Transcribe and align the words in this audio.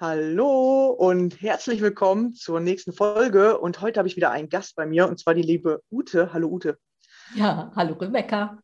Hallo 0.00 0.90
und 0.90 1.42
herzlich 1.42 1.80
willkommen 1.80 2.32
zur 2.32 2.60
nächsten 2.60 2.92
Folge. 2.92 3.58
Und 3.58 3.80
heute 3.80 3.98
habe 3.98 4.06
ich 4.06 4.14
wieder 4.14 4.30
einen 4.30 4.48
Gast 4.48 4.76
bei 4.76 4.86
mir 4.86 5.08
und 5.08 5.18
zwar 5.18 5.34
die 5.34 5.42
liebe 5.42 5.82
Ute. 5.90 6.32
Hallo 6.32 6.46
Ute. 6.46 6.78
Ja, 7.34 7.72
hallo 7.74 7.94
Rebecca. 7.94 8.60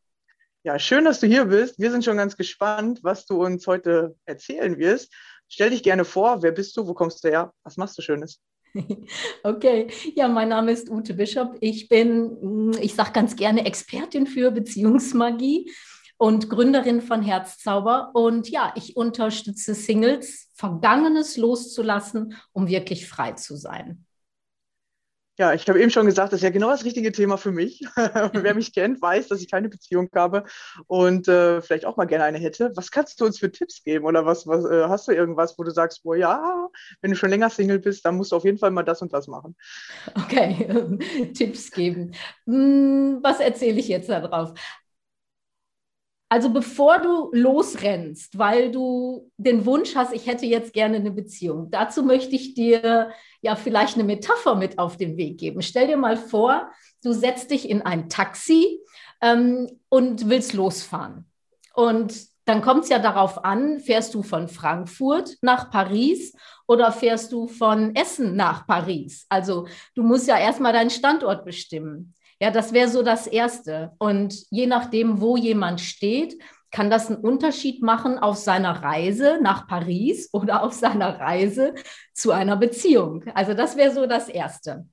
Ja, 0.63 0.79
schön, 0.79 1.05
dass 1.05 1.19
du 1.19 1.27
hier 1.27 1.47
bist. 1.47 1.81
Wir 1.81 1.91
sind 1.91 2.05
schon 2.05 2.19
ganz 2.19 2.37
gespannt, 2.37 3.01
was 3.03 3.27
du 3.27 3.45
uns 3.45 3.67
heute 3.67 4.15
erzählen 4.27 4.79
wirst. 4.79 5.13
Stell 5.49 5.71
dich 5.71 5.83
gerne 5.83 6.05
vor, 6.05 6.41
wer 6.45 6.53
bist 6.53 6.77
du, 6.77 6.87
wo 6.87 6.95
kommst 6.95 7.25
du 7.25 7.29
her, 7.31 7.53
was 7.65 7.77
machst 7.77 7.99
du 7.99 8.03
Schönes? 8.03 8.41
Okay, 9.43 9.89
ja, 10.15 10.29
mein 10.29 10.51
Name 10.51 10.71
ist 10.71 10.89
Ute 10.89 11.15
Bischof. 11.15 11.49
Ich 11.59 11.89
bin, 11.89 12.73
ich 12.81 12.95
sage 12.95 13.11
ganz 13.13 13.35
gerne, 13.35 13.67
Expertin 13.67 14.29
für 14.29 14.53
Beziehungsmagie 14.53 15.69
und 16.25 16.49
Gründerin 16.49 17.03
von 17.03 17.21
Herzzauber. 17.21 18.13
Und 18.15 18.49
ja, 18.49 18.73
ich 18.77 18.97
unterstütze 18.97 19.75
Singles, 19.75 20.49
Vergangenes 20.55 21.37
loszulassen, 21.37 22.35
um 22.53 22.67
wirklich 22.67 23.07
frei 23.07 23.33
zu 23.33 23.57
sein. 23.57 24.07
Ja, 25.37 25.53
ich 25.53 25.69
habe 25.69 25.83
eben 25.83 25.91
schon 25.91 26.07
gesagt, 26.07 26.33
das 26.33 26.39
ist 26.39 26.45
ja 26.45 26.51
genau 26.51 26.71
das 26.71 26.85
richtige 26.85 27.13
Thema 27.13 27.37
für 27.37 27.53
mich. 27.53 27.85
Wer 28.33 28.55
mich 28.55 28.73
kennt, 28.73 29.03
weiß, 29.03 29.29
dass 29.29 29.43
ich 29.43 29.51
keine 29.51 29.69
Beziehung 29.69 30.09
habe 30.15 30.45
und 30.87 31.29
äh, 31.29 31.61
vielleicht 31.61 31.85
auch 31.85 31.99
mal 31.99 32.07
gerne 32.07 32.25
eine 32.25 32.39
hätte. 32.39 32.73
Was 32.75 32.91
kannst 32.91 33.21
du 33.21 33.27
uns 33.27 33.39
für 33.39 33.53
Tipps 33.53 33.83
geben 33.83 34.07
oder 34.07 34.25
was, 34.25 34.47
was 34.47 34.65
äh, 34.65 34.85
hast 34.89 35.07
du 35.09 35.13
irgendwas, 35.13 35.59
wo 35.59 35.65
du 35.65 35.73
sagst, 35.73 36.01
oh 36.05 36.15
ja, 36.15 36.69
wenn 37.03 37.11
du 37.11 37.19
schon 37.19 37.31
länger 37.31 37.51
Single 37.51 37.81
bist, 37.81 38.07
dann 38.07 38.17
musst 38.17 38.33
du 38.33 38.37
auf 38.37 38.45
jeden 38.45 38.59
Fall 38.59 38.71
mal 38.71 38.85
das 38.85 39.03
und 39.03 39.13
das 39.13 39.27
machen. 39.27 39.57
Okay, 40.15 41.33
Tipps 41.35 41.71
geben. 41.71 42.13
Hm, 42.47 43.19
was 43.21 43.41
erzähle 43.41 43.79
ich 43.81 43.89
jetzt 43.89 44.09
darauf? 44.09 44.55
Also 46.35 46.51
bevor 46.51 46.99
du 46.99 47.31
losrennst, 47.31 48.37
weil 48.37 48.73
du 48.73 49.31
den 49.37 49.67
Wunsch 49.67 49.95
hast, 49.95 50.13
ich 50.13 50.27
hätte 50.27 50.47
jetzt 50.47 50.73
gerne 50.73 50.97
eine 50.97 51.13
Beziehung, 51.13 51.71
dazu 51.71 52.03
möchte 52.03 52.35
ich 52.35 52.55
dir 52.55 53.13
ja 53.41 53.55
vielleicht 53.55 53.95
eine 53.95 54.03
Metapher 54.03 54.57
mit 54.57 54.81
auf 54.81 54.97
den 54.97 55.17
Weg 55.17 55.39
geben. 55.39 55.63
Stell 55.63 55.87
dir 55.87 55.97
mal 55.97 56.17
vor, 56.17 56.73
du 57.05 57.13
setzt 57.13 57.53
dich 57.53 57.71
in 57.71 57.83
ein 57.83 58.09
Taxi 58.09 58.81
ähm, 59.21 59.79
und 59.89 60.29
willst 60.29 60.55
losfahren. 60.55 61.31
Und 61.73 62.27
dann 62.47 62.63
kommt 62.63 62.83
es 62.83 62.89
ja 62.89 62.99
darauf 62.99 63.45
an, 63.45 63.79
fährst 63.79 64.13
du 64.13 64.25
von 64.25 64.49
Frankfurt 64.49 65.37
nach 65.41 65.71
Paris 65.71 66.35
oder 66.67 66.91
fährst 66.91 67.31
du 67.31 67.47
von 67.47 67.95
Essen 67.95 68.35
nach 68.35 68.67
Paris? 68.67 69.25
Also 69.29 69.69
du 69.95 70.03
musst 70.03 70.27
ja 70.27 70.37
erstmal 70.37 70.73
deinen 70.73 70.91
Standort 70.91 71.45
bestimmen. 71.45 72.13
Ja, 72.41 72.51
das 72.51 72.73
wäre 72.73 72.89
so 72.89 73.03
das 73.03 73.27
Erste. 73.27 73.93
Und 73.99 74.45
je 74.51 74.67
nachdem, 74.67 75.21
wo 75.21 75.37
jemand 75.37 75.81
steht, 75.81 76.37
kann 76.71 76.91
das 76.91 77.07
einen 77.09 77.21
Unterschied 77.21 77.83
machen 77.83 78.19
auf 78.19 78.37
seiner 78.37 78.83
Reise 78.83 79.39
nach 79.41 79.69
Paris 79.69 80.29
oder 80.33 80.63
auf 80.63 80.73
seiner 80.73 81.21
Reise 81.21 81.75
zu 82.13 82.33
einer 82.33 82.57
Beziehung. 82.57 83.25
Also 83.35 83.55
das 83.55 83.77
wäre 83.77 83.93
so 83.93 84.07
das 84.07 84.29
Erste. 84.29 84.87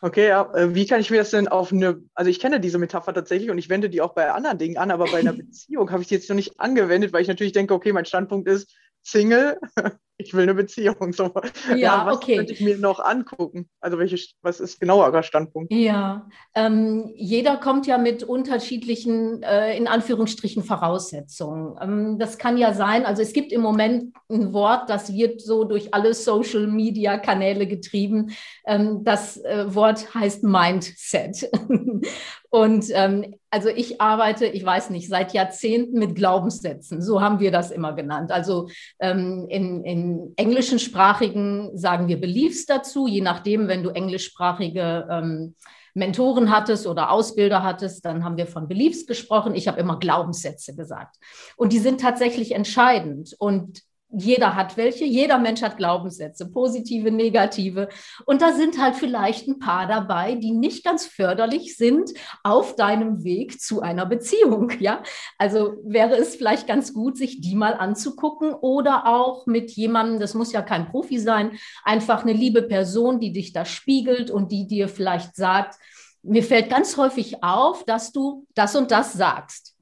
Okay, 0.00 0.28
ja. 0.28 0.52
Äh, 0.54 0.74
wie 0.74 0.86
kann 0.86 1.00
ich 1.00 1.10
mir 1.10 1.18
das 1.18 1.30
denn 1.30 1.48
auf 1.48 1.72
eine, 1.72 2.02
also 2.14 2.30
ich 2.30 2.40
kenne 2.40 2.60
diese 2.60 2.78
Metapher 2.78 3.14
tatsächlich 3.14 3.50
und 3.50 3.58
ich 3.58 3.68
wende 3.68 3.88
die 3.88 4.02
auch 4.02 4.14
bei 4.14 4.30
anderen 4.30 4.58
Dingen 4.58 4.76
an, 4.76 4.90
aber 4.90 5.06
bei 5.06 5.20
einer 5.20 5.32
Beziehung 5.32 5.90
habe 5.90 6.02
ich 6.02 6.08
die 6.08 6.14
jetzt 6.14 6.28
noch 6.28 6.36
nicht 6.36 6.60
angewendet, 6.60 7.12
weil 7.12 7.22
ich 7.22 7.28
natürlich 7.28 7.52
denke, 7.52 7.72
okay, 7.72 7.92
mein 7.92 8.04
Standpunkt 8.04 8.48
ist, 8.48 8.74
Single, 9.02 9.58
ich 10.18 10.32
will 10.32 10.42
eine 10.42 10.54
Beziehung. 10.54 11.12
So. 11.12 11.32
Ja, 11.68 11.76
ja 11.76 12.06
was 12.06 12.16
okay. 12.16 12.36
könnte 12.36 12.52
ich 12.52 12.60
mir 12.60 12.78
noch 12.78 13.00
angucken? 13.00 13.68
Also 13.80 13.98
welche, 13.98 14.16
was 14.42 14.60
ist 14.60 14.80
genauerer 14.80 15.22
Standpunkt? 15.22 15.72
Ja, 15.72 16.28
ähm, 16.54 17.12
jeder 17.14 17.56
kommt 17.56 17.86
ja 17.86 17.98
mit 17.98 18.22
unterschiedlichen, 18.22 19.42
äh, 19.42 19.76
in 19.76 19.86
Anführungsstrichen, 19.86 20.62
Voraussetzungen. 20.62 21.76
Ähm, 21.80 22.18
das 22.18 22.38
kann 22.38 22.56
ja 22.56 22.72
sein, 22.72 23.04
also 23.04 23.22
es 23.22 23.32
gibt 23.32 23.52
im 23.52 23.60
Moment 23.60 24.14
ein 24.30 24.52
Wort, 24.52 24.88
das 24.88 25.12
wird 25.12 25.40
so 25.40 25.64
durch 25.64 25.92
alle 25.92 26.14
Social-Media-Kanäle 26.14 27.66
getrieben. 27.66 28.30
Ähm, 28.66 29.04
das 29.04 29.36
äh, 29.38 29.74
Wort 29.74 30.14
heißt 30.14 30.44
Mindset. 30.44 31.50
Und 32.50 32.86
ähm, 32.94 33.34
also 33.50 33.68
ich 33.68 34.00
arbeite, 34.00 34.46
ich 34.46 34.64
weiß 34.64 34.90
nicht, 34.90 35.08
seit 35.08 35.32
Jahrzehnten 35.32 35.98
mit 35.98 36.14
Glaubenssätzen. 36.14 37.02
So 37.02 37.20
haben 37.20 37.40
wir 37.40 37.50
das 37.50 37.70
immer 37.70 37.92
genannt. 37.92 38.32
Also 38.32 38.68
ähm, 38.98 39.46
in, 39.48 39.84
in 39.84 40.05
den 40.06 40.32
englischen 40.36 40.78
Sprachigen 40.78 41.76
sagen 41.76 42.08
wir 42.08 42.20
Beliefs 42.20 42.66
dazu, 42.66 43.06
je 43.06 43.20
nachdem, 43.20 43.68
wenn 43.68 43.82
du 43.82 43.90
englischsprachige 43.90 45.06
ähm, 45.10 45.54
Mentoren 45.94 46.50
hattest 46.50 46.86
oder 46.86 47.10
Ausbilder 47.10 47.62
hattest, 47.62 48.04
dann 48.04 48.22
haben 48.22 48.36
wir 48.36 48.46
von 48.46 48.68
Beliefs 48.68 49.06
gesprochen. 49.06 49.54
Ich 49.54 49.66
habe 49.66 49.80
immer 49.80 49.98
Glaubenssätze 49.98 50.76
gesagt. 50.76 51.16
Und 51.56 51.72
die 51.72 51.78
sind 51.78 52.00
tatsächlich 52.00 52.52
entscheidend. 52.52 53.34
Und 53.38 53.82
jeder 54.08 54.54
hat 54.54 54.76
welche, 54.76 55.04
jeder 55.04 55.38
Mensch 55.38 55.62
hat 55.62 55.76
Glaubenssätze, 55.76 56.50
positive, 56.50 57.10
negative. 57.10 57.88
Und 58.24 58.40
da 58.40 58.52
sind 58.52 58.80
halt 58.80 58.94
vielleicht 58.94 59.48
ein 59.48 59.58
paar 59.58 59.86
dabei, 59.86 60.36
die 60.36 60.52
nicht 60.52 60.84
ganz 60.84 61.06
förderlich 61.06 61.76
sind 61.76 62.10
auf 62.44 62.76
deinem 62.76 63.24
Weg 63.24 63.60
zu 63.60 63.82
einer 63.82 64.06
Beziehung. 64.06 64.72
Ja, 64.78 65.02
also 65.38 65.74
wäre 65.84 66.16
es 66.16 66.36
vielleicht 66.36 66.66
ganz 66.66 66.92
gut, 66.92 67.16
sich 67.16 67.40
die 67.40 67.54
mal 67.54 67.74
anzugucken 67.74 68.52
oder 68.52 69.06
auch 69.06 69.46
mit 69.46 69.70
jemandem, 69.72 70.20
das 70.20 70.34
muss 70.34 70.52
ja 70.52 70.62
kein 70.62 70.86
Profi 70.86 71.18
sein, 71.18 71.58
einfach 71.82 72.22
eine 72.22 72.32
liebe 72.32 72.62
Person, 72.62 73.20
die 73.20 73.32
dich 73.32 73.52
da 73.52 73.64
spiegelt 73.64 74.30
und 74.30 74.52
die 74.52 74.66
dir 74.66 74.88
vielleicht 74.88 75.34
sagt, 75.34 75.76
mir 76.22 76.42
fällt 76.42 76.70
ganz 76.70 76.96
häufig 76.96 77.42
auf, 77.42 77.84
dass 77.84 78.12
du 78.12 78.46
das 78.54 78.76
und 78.76 78.90
das 78.90 79.12
sagst. 79.12 79.76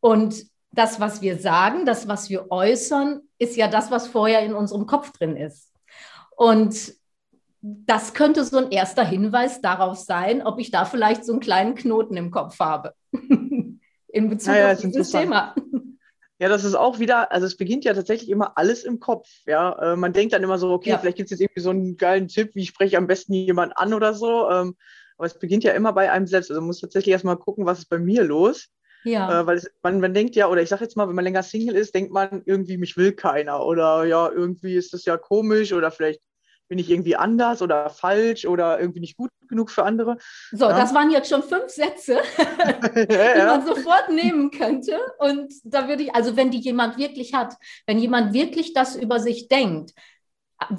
Und 0.00 0.44
das, 0.78 1.00
was 1.00 1.20
wir 1.22 1.38
sagen, 1.38 1.84
das, 1.84 2.06
was 2.06 2.30
wir 2.30 2.50
äußern, 2.50 3.20
ist 3.38 3.56
ja 3.56 3.66
das, 3.66 3.90
was 3.90 4.06
vorher 4.06 4.40
in 4.40 4.54
unserem 4.54 4.86
Kopf 4.86 5.10
drin 5.12 5.36
ist. 5.36 5.72
Und 6.36 6.94
das 7.60 8.14
könnte 8.14 8.44
so 8.44 8.58
ein 8.58 8.70
erster 8.70 9.04
Hinweis 9.04 9.60
darauf 9.60 9.98
sein, 9.98 10.40
ob 10.40 10.60
ich 10.60 10.70
da 10.70 10.84
vielleicht 10.84 11.24
so 11.24 11.32
einen 11.32 11.40
kleinen 11.40 11.74
Knoten 11.74 12.16
im 12.16 12.30
Kopf 12.30 12.60
habe. 12.60 12.94
in 13.12 14.28
Bezug 14.28 14.54
ja, 14.54 14.72
auf 14.72 14.80
dieses 14.80 15.10
Thema. 15.10 15.54
Ja, 16.38 16.48
das 16.48 16.62
ist 16.62 16.76
auch 16.76 17.00
wieder, 17.00 17.32
also 17.32 17.46
es 17.46 17.56
beginnt 17.56 17.84
ja 17.84 17.92
tatsächlich 17.94 18.30
immer 18.30 18.56
alles 18.56 18.84
im 18.84 19.00
Kopf. 19.00 19.28
Ja, 19.46 19.94
äh, 19.94 19.96
man 19.96 20.12
denkt 20.12 20.32
dann 20.32 20.44
immer 20.44 20.58
so, 20.58 20.70
okay, 20.70 20.90
ja. 20.90 20.98
vielleicht 20.98 21.16
gibt 21.16 21.26
es 21.26 21.32
jetzt 21.32 21.40
irgendwie 21.40 21.60
so 21.60 21.70
einen 21.70 21.96
geilen 21.96 22.28
Tipp, 22.28 22.54
wie 22.54 22.64
spreche 22.64 22.90
ich 22.90 22.96
am 22.96 23.08
besten 23.08 23.32
jemanden 23.32 23.72
an 23.74 23.92
oder 23.92 24.14
so. 24.14 24.48
Ähm, 24.48 24.76
aber 25.16 25.26
es 25.26 25.36
beginnt 25.36 25.64
ja 25.64 25.72
immer 25.72 25.92
bei 25.92 26.12
einem 26.12 26.28
selbst. 26.28 26.50
Also 26.52 26.60
man 26.60 26.68
muss 26.68 26.80
tatsächlich 26.80 27.12
erstmal 27.12 27.36
gucken, 27.36 27.66
was 27.66 27.80
ist 27.80 27.88
bei 27.88 27.98
mir 27.98 28.22
los. 28.22 28.68
Ja. 29.04 29.40
Äh, 29.40 29.46
weil 29.46 29.56
es, 29.56 29.70
man, 29.82 30.00
man 30.00 30.14
denkt 30.14 30.34
ja, 30.36 30.48
oder 30.48 30.62
ich 30.62 30.68
sage 30.68 30.84
jetzt 30.84 30.96
mal, 30.96 31.08
wenn 31.08 31.14
man 31.14 31.24
länger 31.24 31.42
Single 31.42 31.76
ist, 31.76 31.94
denkt 31.94 32.12
man 32.12 32.42
irgendwie, 32.44 32.76
mich 32.76 32.96
will 32.96 33.12
keiner. 33.12 33.64
Oder 33.64 34.04
ja, 34.04 34.28
irgendwie 34.28 34.74
ist 34.74 34.92
das 34.92 35.04
ja 35.04 35.16
komisch 35.16 35.72
oder 35.72 35.90
vielleicht 35.90 36.20
bin 36.68 36.78
ich 36.78 36.90
irgendwie 36.90 37.16
anders 37.16 37.62
oder 37.62 37.88
falsch 37.88 38.44
oder 38.44 38.78
irgendwie 38.78 39.00
nicht 39.00 39.16
gut 39.16 39.30
genug 39.48 39.70
für 39.70 39.84
andere. 39.84 40.18
So, 40.52 40.66
ja. 40.66 40.78
das 40.78 40.94
waren 40.94 41.10
jetzt 41.10 41.30
schon 41.30 41.42
fünf 41.42 41.68
Sätze, 41.70 42.20
die 42.94 43.14
ja, 43.14 43.56
man 43.56 43.66
sofort 43.66 44.10
nehmen 44.10 44.50
könnte. 44.50 44.98
Und 45.18 45.52
da 45.64 45.88
würde 45.88 46.04
ich, 46.04 46.14
also 46.14 46.36
wenn 46.36 46.50
die 46.50 46.60
jemand 46.60 46.98
wirklich 46.98 47.34
hat, 47.34 47.54
wenn 47.86 47.98
jemand 47.98 48.34
wirklich 48.34 48.74
das 48.74 48.96
über 48.96 49.18
sich 49.18 49.48
denkt, 49.48 49.92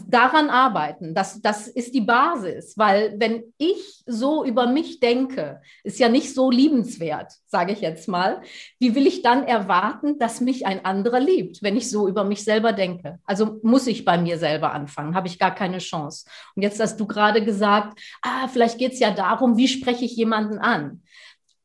daran 0.08 0.50
arbeiten. 0.50 1.16
Das, 1.16 1.42
das 1.42 1.68
ist 1.68 1.96
die 1.96 2.02
Basis, 2.02 2.78
weil 2.78 3.16
wenn 3.18 3.44
ich 3.58 4.04
so 4.06 4.44
über 4.44 4.68
mich 4.68 5.00
denke, 5.00 5.62
ist 5.84 6.00
ja 6.00 6.10
nicht 6.10 6.36
so 6.36 6.52
liebenswert, 6.52 7.32
sage 7.46 7.72
ich 7.72 7.80
jetzt 7.80 8.10
mal. 8.10 8.42
Wie 8.78 8.94
will 8.94 9.08
ich 9.08 9.22
dann 9.22 9.44
erwarten, 9.44 10.20
dass 10.20 10.42
mich 10.42 10.66
ein 10.66 10.84
anderer 10.84 11.22
liebt, 11.22 11.64
wenn 11.64 11.78
ich 11.78 11.90
so 11.90 12.10
über 12.10 12.26
mich 12.26 12.44
selber 12.44 12.74
denke? 12.74 13.20
Also 13.24 13.60
muss 13.64 13.88
ich 13.88 14.04
bei 14.04 14.18
mir 14.18 14.38
selber 14.38 14.74
anfangen, 14.74 15.16
habe 15.16 15.28
ich 15.28 15.40
gar 15.40 15.56
keine 15.56 15.78
Chance. 15.78 16.26
Und 16.56 16.64
jetzt 16.64 16.80
hast 16.82 17.00
du 17.00 17.08
gerade 17.08 17.44
gesagt, 17.44 17.98
ah, 18.22 18.50
vielleicht 18.50 18.80
geht 18.80 18.94
es 18.94 19.00
ja 19.00 19.12
darum, 19.12 19.56
wie 19.56 19.70
spreche 19.70 20.04
ich 20.04 20.16
jemanden 20.16 20.60
an? 20.60 21.04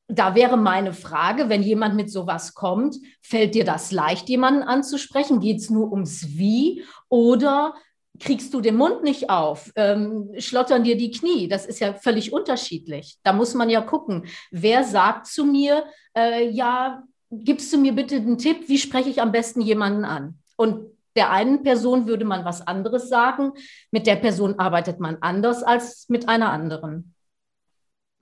Da 0.07 0.37
wäre 0.37 0.57
meine 0.57 0.93
Frage, 0.93 1.49
wenn 1.49 1.63
jemand 1.63 1.97
mit 1.97 2.13
sowas 2.13 2.55
kommt, 2.55 2.97
fällt 3.23 3.55
dir 3.55 3.65
das 3.65 3.91
leicht, 3.91 4.29
jemanden 4.29 4.63
anzusprechen? 4.63 5.41
Geht 5.41 5.59
es 5.59 5.71
nur 5.71 5.91
ums 5.91 6.29
Wie? 6.29 6.85
Oder 7.09 7.75
kriegst 8.21 8.55
du 8.55 8.61
den 8.61 8.77
Mund 8.77 9.03
nicht 9.03 9.31
auf, 9.31 9.73
ähm, 9.77 10.31
schlottern 10.39 10.85
dir 10.85 10.97
die 10.97 11.11
Knie. 11.11 11.49
Das 11.49 11.67
ist 11.67 11.81
ja 11.81 11.95
völlig 11.95 12.33
unterschiedlich. 12.33 13.17
Da 13.23 13.33
muss 13.33 13.55
man 13.55 13.71
ja 13.71 13.81
gucken, 13.81 14.27
wer 14.51 14.85
sagt 14.85 15.27
zu 15.27 15.45
mir, 15.45 15.85
äh, 16.17 16.49
ja, 16.49 17.03
gibst 17.31 17.73
du 17.73 17.79
mir 17.79 17.93
bitte 17.93 18.17
einen 18.17 18.39
Tipp, 18.39 18.69
wie 18.69 18.79
spreche 18.79 19.11
ich 19.11 19.21
am 19.21 19.33
besten 19.33 19.61
jemanden 19.61 20.05
an? 20.05 20.39
Und 20.57 20.87
der 21.17 21.31
einen 21.31 21.63
Person 21.63 22.07
würde 22.07 22.25
man 22.25 22.45
was 22.45 22.67
anderes 22.67 23.09
sagen, 23.09 23.53
mit 23.91 24.07
der 24.07 24.17
Person 24.17 24.59
arbeitet 24.59 25.01
man 25.01 25.19
anders 25.21 25.63
als 25.63 26.09
mit 26.09 26.29
einer 26.29 26.51
anderen. 26.51 27.14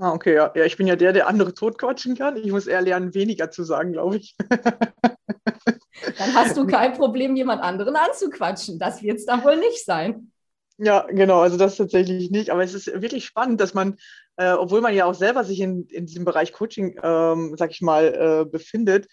Ah, 0.03 0.15
okay, 0.15 0.35
ja. 0.35 0.51
ja. 0.57 0.65
Ich 0.65 0.77
bin 0.77 0.89
ja 0.89 0.97
der, 0.97 1.13
der 1.13 1.29
andere 1.29 1.55
totquatschen 1.55 2.17
kann. 2.17 2.37
Ich 2.37 2.51
muss 2.51 2.67
eher 2.67 2.83
lernen, 2.83 3.15
weniger 3.15 3.53
zu 3.53 3.63
sagen, 3.63 3.93
glaube 3.93 4.17
ich. 4.17 4.35
Dann 4.51 6.35
hast 6.35 6.57
du 6.57 6.67
kein 6.67 6.93
Problem, 6.99 7.37
jemand 7.37 7.63
anderen 7.63 7.95
anzuquatschen. 7.95 8.81
Das 8.81 9.01
wird 9.01 9.19
es 9.19 9.27
da 9.27 9.45
wohl 9.45 9.57
nicht 9.59 9.85
sein. 9.85 10.33
Ja, 10.79 11.07
genau, 11.09 11.39
also 11.39 11.57
das 11.57 11.77
tatsächlich 11.77 12.33
nicht. 12.33 12.51
Aber 12.51 12.65
es 12.65 12.75
ist 12.75 12.89
wirklich 13.01 13.25
spannend, 13.25 13.61
dass 13.61 13.75
man, 13.75 13.97
äh, 14.39 14.51
obwohl 14.51 14.81
man 14.81 14.93
ja 14.93 15.05
auch 15.05 15.15
selber 15.15 15.45
sich 15.45 15.61
in, 15.61 15.87
in 15.87 16.07
diesem 16.07 16.25
Bereich 16.25 16.53
Coaching, 16.53 16.99
ähm, 17.01 17.55
sag 17.57 17.71
ich 17.71 17.81
mal, 17.81 18.07
äh, 18.07 18.51
befindet, 18.51 19.07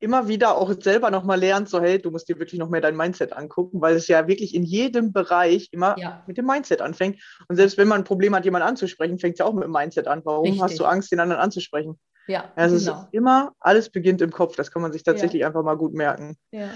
immer 0.00 0.28
wieder 0.28 0.56
auch 0.56 0.72
selber 0.80 1.10
nochmal 1.10 1.38
lernt, 1.38 1.68
so 1.68 1.80
hey, 1.80 1.98
du 1.98 2.10
musst 2.10 2.28
dir 2.28 2.38
wirklich 2.38 2.58
noch 2.58 2.68
mehr 2.68 2.80
dein 2.80 2.96
Mindset 2.96 3.32
angucken, 3.32 3.80
weil 3.80 3.96
es 3.96 4.08
ja 4.08 4.28
wirklich 4.28 4.54
in 4.54 4.62
jedem 4.62 5.12
Bereich 5.12 5.68
immer 5.72 5.96
ja. 5.98 6.22
mit 6.26 6.38
dem 6.38 6.46
Mindset 6.46 6.80
anfängt. 6.80 7.20
Und 7.48 7.56
selbst 7.56 7.78
wenn 7.78 7.88
man 7.88 8.02
ein 8.02 8.04
Problem 8.04 8.34
hat, 8.34 8.44
jemanden 8.44 8.68
anzusprechen, 8.68 9.18
fängt 9.18 9.34
es 9.34 9.38
ja 9.40 9.44
auch 9.44 9.54
mit 9.54 9.64
dem 9.64 9.72
Mindset 9.72 10.06
an. 10.06 10.22
Warum 10.24 10.44
Richtig. 10.44 10.62
hast 10.62 10.78
du 10.78 10.84
Angst, 10.84 11.10
den 11.10 11.20
anderen 11.20 11.42
anzusprechen? 11.42 11.98
Ja, 12.28 12.52
also 12.56 12.76
genau. 12.76 12.98
es 12.98 13.04
ist 13.04 13.08
immer, 13.12 13.52
alles 13.58 13.90
beginnt 13.90 14.20
im 14.20 14.30
Kopf. 14.30 14.54
Das 14.54 14.70
kann 14.70 14.82
man 14.82 14.92
sich 14.92 15.02
tatsächlich 15.02 15.40
ja. 15.40 15.46
einfach 15.46 15.62
mal 15.62 15.76
gut 15.76 15.94
merken. 15.94 16.36
Ja. 16.50 16.68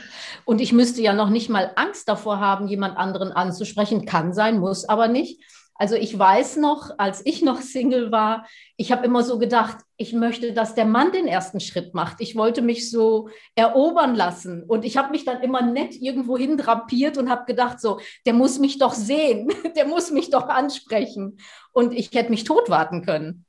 Und 0.47 0.63
ich 0.63 0.73
müsste 0.73 1.03
ja 1.03 1.13
noch 1.13 1.29
nicht 1.29 1.51
mal 1.51 1.73
Angst 1.77 2.09
davor 2.09 2.41
haben, 2.41 2.69
jemand 2.69 2.97
anderen 2.97 3.33
anzusprechen. 3.33 4.07
Kann 4.07 4.33
sein, 4.33 4.59
muss 4.59 4.89
aber 4.89 5.09
nicht. 5.09 5.43
Also 5.83 5.97
ich 5.97 6.17
weiß 6.17 6.59
noch, 6.59 6.93
als 6.97 7.23
ich 7.27 7.43
noch 7.43 7.61
Single 7.61 8.13
war, 8.13 8.47
ich 8.77 8.93
habe 8.93 9.05
immer 9.05 9.25
so 9.25 9.41
gedacht, 9.41 9.79
ich 9.97 10.13
möchte, 10.13 10.53
dass 10.53 10.77
der 10.77 10.85
Mann 10.85 11.11
den 11.11 11.27
ersten 11.27 11.59
Schritt 11.59 11.93
macht. 11.93 12.21
Ich 12.21 12.37
wollte 12.37 12.63
mich 12.63 12.89
so 12.89 13.31
erobern 13.57 14.15
lassen. 14.15 14.63
Und 14.63 14.85
ich 14.85 14.97
habe 14.97 15.11
mich 15.11 15.25
dann 15.25 15.43
immer 15.43 15.61
nett 15.61 15.97
irgendwo 16.01 16.39
hin 16.39 16.57
drapiert 16.57 17.19
und 17.19 17.29
habe 17.29 17.47
gedacht, 17.47 17.81
so, 17.81 17.99
der 18.27 18.33
muss 18.33 18.61
mich 18.61 18.79
doch 18.79 18.95
sehen, 18.95 19.49
der 19.77 19.87
muss 19.87 20.13
mich 20.13 20.31
doch 20.31 20.49
ansprechen. 20.49 21.39
Und 21.73 21.93
ich 21.93 22.13
hätte 22.13 22.31
mich 22.31 22.45
tot 22.45 22.71
warten 22.71 23.05
können. 23.05 23.45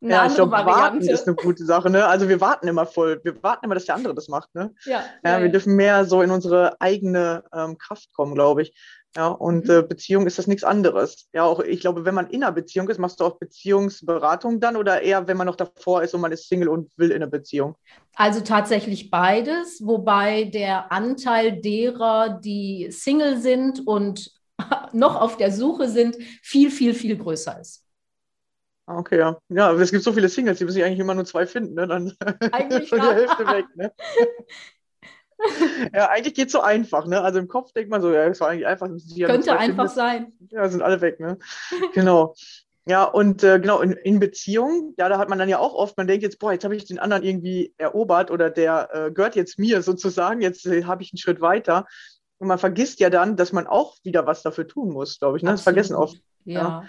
Eine 0.00 0.12
ja, 0.12 0.26
ich 0.26 0.34
glaube, 0.34 0.52
warten 0.52 1.00
ist 1.00 1.26
eine 1.26 1.36
gute 1.36 1.64
Sache. 1.64 1.90
Ne? 1.90 2.06
Also 2.06 2.28
wir 2.28 2.40
warten 2.40 2.68
immer 2.68 2.86
voll. 2.86 3.20
Wir 3.24 3.40
warten 3.42 3.64
immer, 3.64 3.74
dass 3.74 3.84
der 3.84 3.96
andere 3.96 4.14
das 4.14 4.28
macht. 4.28 4.52
Ne? 4.54 4.72
Ja, 4.84 5.02
ja, 5.24 5.36
ja 5.36 5.42
wir 5.42 5.48
dürfen 5.48 5.74
mehr 5.74 6.04
so 6.04 6.22
in 6.22 6.30
unsere 6.30 6.80
eigene 6.80 7.42
ähm, 7.52 7.78
Kraft 7.78 8.12
kommen, 8.12 8.34
glaube 8.34 8.62
ich. 8.62 8.74
Ja, 9.18 9.30
und 9.30 9.64
mhm. 9.64 9.70
äh, 9.70 9.82
Beziehung 9.82 10.28
ist 10.28 10.38
das 10.38 10.46
nichts 10.46 10.62
anderes. 10.62 11.26
Ja, 11.32 11.42
auch 11.42 11.58
ich 11.58 11.80
glaube, 11.80 12.04
wenn 12.04 12.14
man 12.14 12.30
in 12.30 12.44
einer 12.44 12.52
Beziehung 12.52 12.88
ist, 12.88 13.00
machst 13.00 13.18
du 13.18 13.24
auch 13.24 13.36
Beziehungsberatung 13.40 14.60
dann 14.60 14.76
oder 14.76 15.02
eher, 15.02 15.26
wenn 15.26 15.36
man 15.36 15.48
noch 15.48 15.56
davor 15.56 16.04
ist 16.04 16.14
und 16.14 16.20
man 16.20 16.30
ist 16.30 16.48
Single 16.48 16.68
und 16.68 16.88
will 16.96 17.10
in 17.10 17.16
einer 17.16 17.26
Beziehung? 17.26 17.74
Also 18.14 18.42
tatsächlich 18.42 19.10
beides, 19.10 19.84
wobei 19.84 20.44
der 20.44 20.92
Anteil 20.92 21.60
derer, 21.60 22.38
die 22.40 22.92
Single 22.92 23.38
sind 23.38 23.84
und 23.84 24.30
noch 24.92 25.20
auf 25.20 25.36
der 25.36 25.50
Suche 25.50 25.88
sind, 25.88 26.16
viel, 26.40 26.70
viel, 26.70 26.94
viel 26.94 27.16
größer 27.16 27.60
ist. 27.60 27.84
Ah, 28.86 28.98
okay, 28.98 29.18
ja. 29.18 29.36
Ja, 29.48 29.72
es 29.72 29.90
gibt 29.90 30.04
so 30.04 30.12
viele 30.12 30.28
Singles, 30.28 30.58
die 30.58 30.64
müssen 30.64 30.80
eigentlich 30.80 31.00
immer 31.00 31.16
nur 31.16 31.24
zwei 31.24 31.44
finden, 31.44 31.74
ne? 31.74 31.88
Dann 31.88 32.12
eigentlich 32.52 32.88
schon 32.88 33.00
die 33.00 33.06
Hälfte 33.08 33.44
weg, 33.48 33.66
ne? 33.74 33.92
ja, 35.94 36.08
eigentlich 36.08 36.34
geht 36.34 36.46
es 36.46 36.52
so 36.52 36.60
einfach, 36.60 37.06
ne? 37.06 37.20
Also 37.20 37.38
im 37.38 37.48
Kopf 37.48 37.72
denkt 37.72 37.90
man 37.90 38.02
so, 38.02 38.12
ja, 38.12 38.24
es 38.26 38.40
war 38.40 38.48
eigentlich 38.48 38.66
einfach. 38.66 38.88
Könnte 39.24 39.56
einfach 39.56 39.88
sein. 39.88 40.32
Ja, 40.50 40.68
sind 40.68 40.82
alle 40.82 41.00
weg, 41.00 41.20
ne? 41.20 41.38
genau. 41.94 42.34
Ja, 42.86 43.04
und 43.04 43.44
äh, 43.44 43.60
genau, 43.60 43.80
in, 43.80 43.92
in 43.92 44.18
Beziehungen, 44.18 44.94
ja, 44.96 45.10
da 45.10 45.18
hat 45.18 45.28
man 45.28 45.38
dann 45.38 45.50
ja 45.50 45.58
auch 45.58 45.74
oft, 45.74 45.98
man 45.98 46.06
denkt 46.06 46.22
jetzt, 46.22 46.38
boah, 46.38 46.52
jetzt 46.52 46.64
habe 46.64 46.74
ich 46.74 46.86
den 46.86 46.98
anderen 46.98 47.22
irgendwie 47.22 47.74
erobert 47.76 48.30
oder 48.30 48.48
der 48.48 48.88
äh, 48.92 49.10
gehört 49.10 49.36
jetzt 49.36 49.58
mir 49.58 49.82
sozusagen, 49.82 50.40
jetzt 50.40 50.66
äh, 50.66 50.84
habe 50.84 51.02
ich 51.02 51.12
einen 51.12 51.18
Schritt 51.18 51.40
weiter. 51.40 51.86
Und 52.38 52.48
man 52.48 52.58
vergisst 52.58 53.00
ja 53.00 53.10
dann, 53.10 53.36
dass 53.36 53.52
man 53.52 53.66
auch 53.66 53.96
wieder 54.04 54.26
was 54.26 54.42
dafür 54.42 54.66
tun 54.66 54.90
muss, 54.90 55.18
glaube 55.18 55.36
ich. 55.36 55.42
Ne? 55.42 55.50
Das 55.50 55.62
vergessen 55.62 55.96
oft. 55.96 56.16
Ja. 56.44 56.60
ja. 56.60 56.84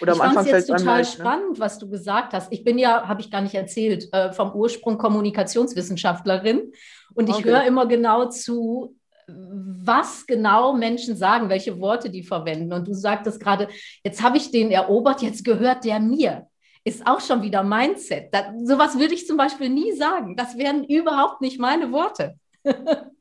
Oder 0.00 0.12
ich 0.14 0.18
fand 0.18 0.36
es 0.38 0.46
jetzt 0.46 0.66
total 0.66 0.98
leicht, 0.98 1.14
spannend, 1.14 1.52
ne? 1.52 1.58
was 1.60 1.78
du 1.78 1.88
gesagt 1.88 2.32
hast. 2.32 2.52
Ich 2.52 2.64
bin 2.64 2.78
ja, 2.78 3.06
habe 3.06 3.20
ich 3.20 3.30
gar 3.30 3.40
nicht 3.40 3.54
erzählt, 3.54 4.12
äh, 4.12 4.32
vom 4.32 4.52
Ursprung 4.52 4.98
Kommunikationswissenschaftlerin. 4.98 6.72
Und 7.14 7.28
ich 7.28 7.36
okay. 7.36 7.50
höre 7.50 7.64
immer 7.64 7.86
genau 7.86 8.28
zu, 8.28 8.96
was 9.26 10.26
genau 10.26 10.74
Menschen 10.74 11.16
sagen, 11.16 11.48
welche 11.48 11.78
Worte 11.80 12.10
die 12.10 12.22
verwenden. 12.22 12.72
Und 12.72 12.88
du 12.88 12.94
sagtest 12.94 13.40
gerade, 13.40 13.68
jetzt 14.02 14.22
habe 14.22 14.36
ich 14.36 14.50
den 14.50 14.70
erobert, 14.70 15.22
jetzt 15.22 15.44
gehört 15.44 15.84
der 15.84 16.00
mir. 16.00 16.46
Ist 16.86 17.06
auch 17.06 17.20
schon 17.20 17.42
wieder 17.42 17.62
Mindset. 17.62 18.28
Das, 18.32 18.44
sowas 18.64 18.98
würde 18.98 19.14
ich 19.14 19.26
zum 19.26 19.38
Beispiel 19.38 19.70
nie 19.70 19.92
sagen. 19.92 20.36
Das 20.36 20.58
wären 20.58 20.84
überhaupt 20.84 21.40
nicht 21.40 21.58
meine 21.58 21.92
Worte. 21.92 22.34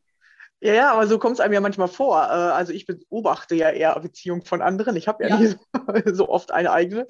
Ja, 0.63 0.73
ja, 0.73 0.93
aber 0.93 1.07
so 1.07 1.19
kommt 1.19 1.33
es 1.33 1.39
einem 1.41 1.53
ja 1.53 1.59
manchmal 1.59 1.89
vor. 1.89 2.23
Äh, 2.23 2.29
also 2.29 2.71
ich 2.71 2.85
beobachte 2.85 3.53
ja 3.53 3.69
eher 3.69 3.99
Beziehungen 3.99 4.43
von 4.43 4.61
anderen. 4.61 4.95
Ich 4.95 5.09
habe 5.09 5.21
ja, 5.25 5.31
ja, 5.31 5.37
nicht 5.37 5.59
so, 6.05 6.13
so, 6.13 6.29
oft 6.29 6.51
eine 6.51 6.71
eigene. 6.71 7.05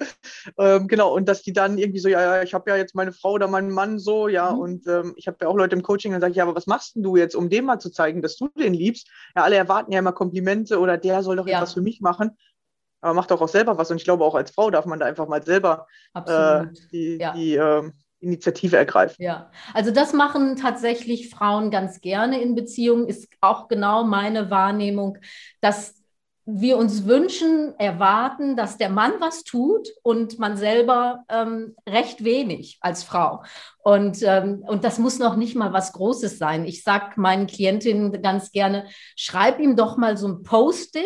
Ähm, 0.58 0.88
genau, 0.88 1.14
und 1.14 1.28
dass 1.28 1.42
die 1.42 1.52
dann 1.52 1.78
irgendwie 1.78 2.00
so, 2.00 2.08
ja, 2.08 2.20
ja, 2.20 2.42
ich 2.42 2.52
habe 2.52 2.68
ja 2.68 2.76
jetzt 2.76 2.96
meine 2.96 3.12
Frau 3.12 3.30
oder 3.30 3.46
meinen 3.46 3.70
Mann 3.70 4.00
so, 4.00 4.26
ja, 4.26 4.50
mhm. 4.50 4.58
und 4.58 4.86
ähm, 4.88 5.14
ich 5.16 5.28
habe 5.28 5.36
ja 5.40 5.46
auch 5.46 5.56
Leute 5.56 5.76
im 5.76 5.84
Coaching, 5.84 6.10
dann 6.10 6.20
sage 6.20 6.32
ich, 6.32 6.36
ja, 6.36 6.42
aber 6.42 6.56
was 6.56 6.66
machst 6.66 6.96
denn 6.96 7.04
du 7.04 7.14
jetzt, 7.14 7.36
um 7.36 7.48
dem 7.48 7.66
mal 7.66 7.78
zu 7.78 7.90
zeigen, 7.90 8.22
dass 8.22 8.36
du 8.36 8.48
den 8.48 8.74
liebst? 8.74 9.08
Ja, 9.36 9.44
alle 9.44 9.54
erwarten 9.54 9.92
ja 9.92 10.00
immer 10.00 10.12
Komplimente 10.12 10.80
oder 10.80 10.98
der 10.98 11.22
soll 11.22 11.36
doch 11.36 11.46
ja. 11.46 11.58
etwas 11.58 11.74
für 11.74 11.82
mich 11.82 12.00
machen. 12.00 12.36
Aber 13.02 13.14
macht 13.14 13.30
doch 13.30 13.40
auch 13.40 13.48
selber 13.48 13.78
was. 13.78 13.88
Und 13.90 13.98
ich 13.98 14.04
glaube, 14.04 14.24
auch 14.24 14.34
als 14.34 14.50
Frau 14.50 14.70
darf 14.70 14.86
man 14.86 14.98
da 14.98 15.06
einfach 15.06 15.28
mal 15.28 15.44
selber 15.44 15.86
äh, 16.14 16.64
die, 16.90 17.22
die 17.36 17.54
äh, 17.54 17.90
Initiative 18.24 18.76
ergreifen. 18.76 19.22
Ja, 19.22 19.50
also 19.72 19.90
das 19.90 20.12
machen 20.12 20.56
tatsächlich 20.56 21.30
Frauen 21.30 21.70
ganz 21.70 22.00
gerne 22.00 22.40
in 22.40 22.54
Beziehungen, 22.54 23.06
ist 23.06 23.28
auch 23.40 23.68
genau 23.68 24.04
meine 24.04 24.50
Wahrnehmung, 24.50 25.18
dass 25.60 25.94
wir 26.46 26.76
uns 26.76 27.06
wünschen, 27.06 27.74
erwarten, 27.78 28.56
dass 28.56 28.76
der 28.76 28.90
Mann 28.90 29.12
was 29.18 29.44
tut 29.44 29.88
und 30.02 30.38
man 30.38 30.56
selber 30.56 31.24
ähm, 31.28 31.74
recht 31.88 32.22
wenig 32.22 32.78
als 32.80 33.02
Frau. 33.02 33.42
Und, 33.84 34.22
ähm, 34.22 34.64
und 34.66 34.82
das 34.82 34.98
muss 34.98 35.18
noch 35.18 35.36
nicht 35.36 35.54
mal 35.56 35.74
was 35.74 35.92
Großes 35.92 36.38
sein. 36.38 36.64
Ich 36.64 36.82
sage 36.82 37.20
meinen 37.20 37.46
Klientinnen 37.46 38.22
ganz 38.22 38.50
gerne, 38.50 38.86
schreib 39.14 39.60
ihm 39.60 39.76
doch 39.76 39.98
mal 39.98 40.16
so 40.16 40.26
ein 40.26 40.42
Post-it 40.42 41.04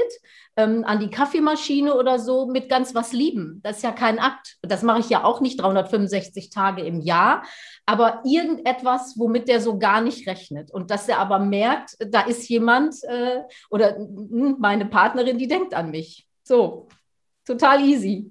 ähm, 0.56 0.85
an 0.85 1.00
die 1.00 1.11
Kaffeemaschine 1.11 1.97
oder 1.97 2.20
so 2.20 2.47
mit 2.47 2.68
ganz 2.68 2.94
was 2.94 3.12
lieben. 3.12 3.58
Das 3.64 3.78
ist 3.78 3.82
ja 3.82 3.90
kein 3.90 4.20
Akt. 4.20 4.58
Das 4.62 4.85
mache 4.85 5.00
ich 5.00 5.11
ja 5.11 5.25
auch 5.25 5.40
nicht 5.40 5.61
365 5.61 6.50
Tage 6.50 6.82
im 6.82 7.00
Jahr, 7.00 7.42
aber 7.85 8.23
irgendetwas, 8.25 9.14
womit 9.18 9.49
der 9.49 9.61
so 9.61 9.80
gar 9.80 10.00
nicht 10.00 10.28
rechnet. 10.28 10.70
Und 10.70 10.92
dass 10.92 11.08
er 11.08 11.18
aber 11.18 11.40
merkt, 11.40 11.97
da 11.99 12.20
ist 12.20 12.49
jemand 12.49 12.94
äh, 13.02 13.42
oder 13.70 13.97
hm, 13.97 14.54
meine 14.61 14.87
Partnerin, 14.87 15.37
die 15.37 15.49
denkt 15.49 15.75
an 15.75 15.90
mich. 15.90 16.28
So, 16.44 16.87
total 17.44 17.85
easy. 17.85 18.30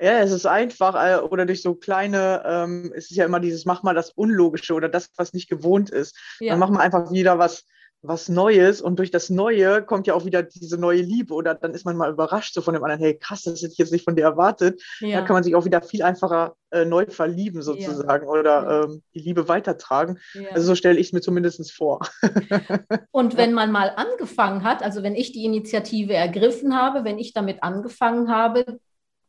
Ja, 0.00 0.20
es 0.20 0.32
ist 0.32 0.46
einfach 0.46 0.94
äh, 0.94 1.20
oder 1.20 1.44
durch 1.44 1.60
so 1.60 1.74
kleine, 1.74 2.42
ähm, 2.46 2.92
es 2.96 3.10
ist 3.10 3.16
ja 3.16 3.26
immer 3.26 3.38
dieses, 3.38 3.66
mach 3.66 3.82
mal 3.82 3.94
das 3.94 4.10
Unlogische 4.10 4.72
oder 4.72 4.88
das, 4.88 5.10
was 5.16 5.34
nicht 5.34 5.50
gewohnt 5.50 5.90
ist. 5.90 6.16
Ja. 6.40 6.52
Dann 6.52 6.58
machen 6.58 6.74
wir 6.74 6.80
einfach 6.80 7.12
wieder 7.12 7.38
was, 7.38 7.66
was 8.02 8.30
Neues 8.30 8.80
und 8.80 8.98
durch 8.98 9.10
das 9.10 9.28
Neue 9.28 9.82
kommt 9.82 10.06
ja 10.06 10.14
auch 10.14 10.24
wieder 10.24 10.42
diese 10.42 10.78
neue 10.78 11.02
Liebe 11.02 11.34
oder 11.34 11.54
dann 11.54 11.74
ist 11.74 11.84
man 11.84 11.98
mal 11.98 12.10
überrascht 12.10 12.54
so 12.54 12.62
von 12.62 12.72
dem 12.72 12.82
anderen, 12.82 13.02
hey 13.02 13.18
krass, 13.18 13.42
das 13.42 13.60
hätte 13.60 13.72
ich 13.72 13.78
jetzt 13.78 13.92
nicht 13.92 14.04
von 14.04 14.16
dir 14.16 14.24
erwartet. 14.24 14.82
Ja. 15.00 15.20
Da 15.20 15.26
kann 15.26 15.34
man 15.34 15.42
sich 15.42 15.54
auch 15.54 15.66
wieder 15.66 15.82
viel 15.82 16.02
einfacher 16.02 16.54
äh, 16.70 16.86
neu 16.86 17.04
verlieben 17.06 17.60
sozusagen 17.60 18.24
ja. 18.24 18.30
oder 18.30 18.84
ähm, 18.84 19.02
die 19.14 19.20
Liebe 19.20 19.48
weitertragen. 19.48 20.18
Also 20.52 20.68
so 20.68 20.74
stelle 20.74 20.98
ich 20.98 21.08
es 21.08 21.12
mir 21.12 21.20
zumindest 21.20 21.72
vor. 21.72 22.00
und 23.10 23.36
wenn 23.36 23.52
man 23.52 23.70
mal 23.70 23.92
angefangen 23.94 24.64
hat, 24.64 24.82
also 24.82 25.02
wenn 25.02 25.14
ich 25.14 25.32
die 25.32 25.44
Initiative 25.44 26.14
ergriffen 26.14 26.74
habe, 26.74 27.04
wenn 27.04 27.18
ich 27.18 27.34
damit 27.34 27.62
angefangen 27.62 28.30
habe, 28.30 28.80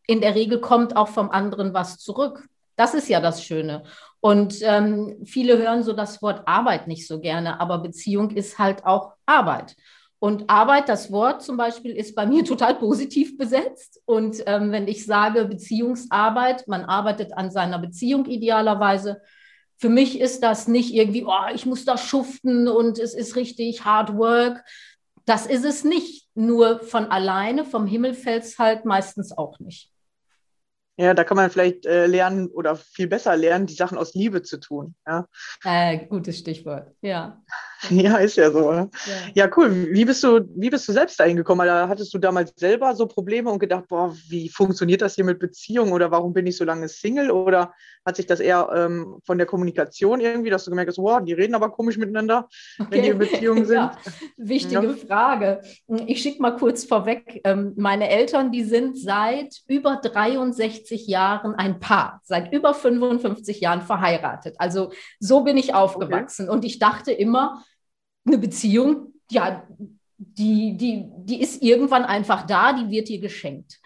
in 0.08 0.22
der 0.22 0.36
Regel 0.36 0.60
kommt 0.60 0.96
auch 0.96 1.08
vom 1.08 1.29
anderen 1.29 1.74
was 1.74 1.98
zurück. 1.98 2.48
Das 2.75 2.93
ist 2.93 3.10
ja 3.10 3.20
das 3.20 3.43
Schöne. 3.43 3.84
Und 4.20 4.60
ähm, 4.62 5.17
viele 5.25 5.58
hören 5.58 5.84
so 5.84 5.93
das 5.93 6.22
Wort 6.22 6.48
Arbeit 6.48 6.88
nicht 6.88 7.08
so 7.08 7.20
gerne, 7.20 7.60
aber 7.60 7.79
Beziehung 7.79 8.31
ist 8.31 8.60
halt 8.60 8.86
auch 8.86 9.13
Arbeit. 9.25 9.75
Und 10.20 10.51
Arbeit, 10.51 10.88
das 10.88 11.12
Wort 11.12 11.41
zum 11.41 11.58
Beispiel, 11.58 11.96
ist 11.96 12.13
bei 12.13 12.27
mir 12.27 12.46
total 12.46 12.75
positiv 12.75 13.38
besetzt. 13.38 14.00
Und 14.05 14.43
ähm, 14.46 14.72
wenn 14.72 14.88
ich 14.88 15.05
sage 15.05 15.46
Beziehungsarbeit, 15.46 16.67
man 16.67 16.86
arbeitet 16.86 17.36
an 17.36 17.50
seiner 17.50 17.79
Beziehung 17.79 18.25
idealerweise. 18.25 19.22
Für 19.77 19.89
mich 19.89 20.20
ist 20.20 20.43
das 20.43 20.67
nicht 20.67 20.93
irgendwie, 20.93 21.25
oh, 21.25 21.53
ich 21.55 21.65
muss 21.65 21.86
da 21.86 21.98
schuften 21.98 22.67
und 22.67 23.00
es 23.00 23.15
ist 23.15 23.36
richtig 23.36 23.84
Hard 23.84 24.15
Work. 24.15 24.63
Das 25.25 25.48
ist 25.48 25.65
es 25.65 25.84
nicht. 25.84 26.21
Nur 26.33 26.79
von 26.79 27.05
alleine, 27.05 27.65
vom 27.65 27.85
Himmel 27.88 28.13
fällt 28.13 28.43
es 28.43 28.57
halt 28.57 28.85
meistens 28.85 29.38
auch 29.38 29.59
nicht. 29.59 29.91
Ja, 30.97 31.13
da 31.13 31.23
kann 31.23 31.38
man 31.38 31.50
vielleicht 31.50 31.85
äh, 31.85 32.05
lernen 32.05 32.47
oder 32.47 32.75
viel 32.75 33.07
besser 33.07 33.35
lernen, 33.35 33.65
die 33.65 33.73
Sachen 33.73 33.97
aus 33.97 34.13
Liebe 34.13 34.43
zu 34.43 34.59
tun. 34.59 34.95
Ja, 35.07 35.27
äh, 35.63 36.05
gutes 36.05 36.38
Stichwort, 36.38 36.93
ja. 37.01 37.41
Ja, 37.89 38.17
ist 38.17 38.38
ja 38.38 38.51
so. 38.51 38.71
Ja. 38.71 38.89
ja, 39.33 39.50
cool. 39.57 39.88
Wie 39.91 40.05
bist 40.05 40.23
du, 40.23 40.41
wie 40.55 40.69
bist 40.69 40.88
du 40.88 40.93
selbst 40.93 41.19
dahin 41.19 41.38
gekommen? 41.38 41.61
Also, 41.61 41.89
hattest 41.89 42.13
du 42.13 42.17
damals 42.17 42.53
selber 42.55 42.95
so 42.95 43.07
Probleme 43.07 43.50
und 43.50 43.59
gedacht, 43.59 43.88
boah, 43.88 44.15
wie 44.29 44.50
funktioniert 44.50 45.01
das 45.01 45.15
hier 45.15 45.25
mit 45.25 45.39
Beziehungen 45.39 45.91
oder 45.91 46.11
warum 46.11 46.33
bin 46.33 46.45
ich 46.45 46.57
so 46.57 46.63
lange 46.63 46.88
Single? 46.88 47.31
Oder 47.31 47.73
hat 48.05 48.15
sich 48.15 48.25
das 48.25 48.39
eher 48.39 48.69
ähm, 48.73 49.17
von 49.23 49.38
der 49.38 49.47
Kommunikation 49.47 50.21
irgendwie, 50.21 50.50
dass 50.50 50.65
du 50.65 50.71
gemerkt 50.71 50.89
hast, 50.89 50.97
wow, 50.97 51.21
die 51.23 51.33
reden 51.33 51.55
aber 51.55 51.69
komisch 51.69 51.97
miteinander, 51.97 52.47
okay. 52.79 52.89
wenn 52.89 53.01
die 53.03 53.09
in 53.09 53.17
Beziehungen 53.17 53.65
sind? 53.65 53.75
ja, 53.75 53.97
wichtige 54.38 54.88
ja. 54.88 54.93
Frage. 54.93 55.61
Ich 56.07 56.21
schicke 56.21 56.41
mal 56.41 56.55
kurz 56.55 56.83
vorweg. 56.83 57.41
Ähm, 57.43 57.73
meine 57.77 58.09
Eltern, 58.09 58.51
die 58.51 58.63
sind 58.63 58.97
seit 58.97 59.61
über 59.67 59.97
63 59.97 61.07
Jahren 61.07 61.55
ein 61.55 61.79
Paar, 61.79 62.21
seit 62.23 62.51
über 62.53 62.73
55 62.73 63.61
Jahren 63.61 63.81
verheiratet. 63.81 64.55
Also 64.57 64.91
so 65.19 65.43
bin 65.43 65.57
ich 65.57 65.73
aufgewachsen. 65.73 66.47
Okay. 66.47 66.55
Und 66.55 66.65
ich 66.65 66.79
dachte 66.79 67.11
immer, 67.11 67.63
eine 68.25 68.38
Beziehung, 68.38 69.13
ja, 69.30 69.68
die, 70.18 70.78
die, 70.78 71.06
die 71.18 71.42
ist 71.42 71.62
irgendwann 71.62 72.06
einfach 72.06 72.46
da, 72.46 72.74
die 72.74 72.90
wird 72.90 73.10
dir 73.10 73.20
geschenkt. 73.20 73.80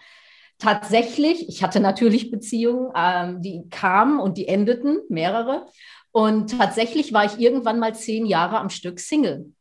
Tatsächlich, 0.58 1.48
ich 1.48 1.62
hatte 1.62 1.80
natürlich 1.80 2.30
Beziehungen, 2.30 2.90
ähm, 2.94 3.42
die 3.42 3.68
kamen 3.70 4.20
und 4.20 4.38
die 4.38 4.48
endeten, 4.48 5.00
mehrere. 5.08 5.66
Und 6.12 6.58
tatsächlich 6.58 7.12
war 7.12 7.26
ich 7.26 7.38
irgendwann 7.38 7.78
mal 7.78 7.94
zehn 7.94 8.24
Jahre 8.26 8.58
am 8.58 8.70
Stück 8.70 9.00
Single. 9.00 9.52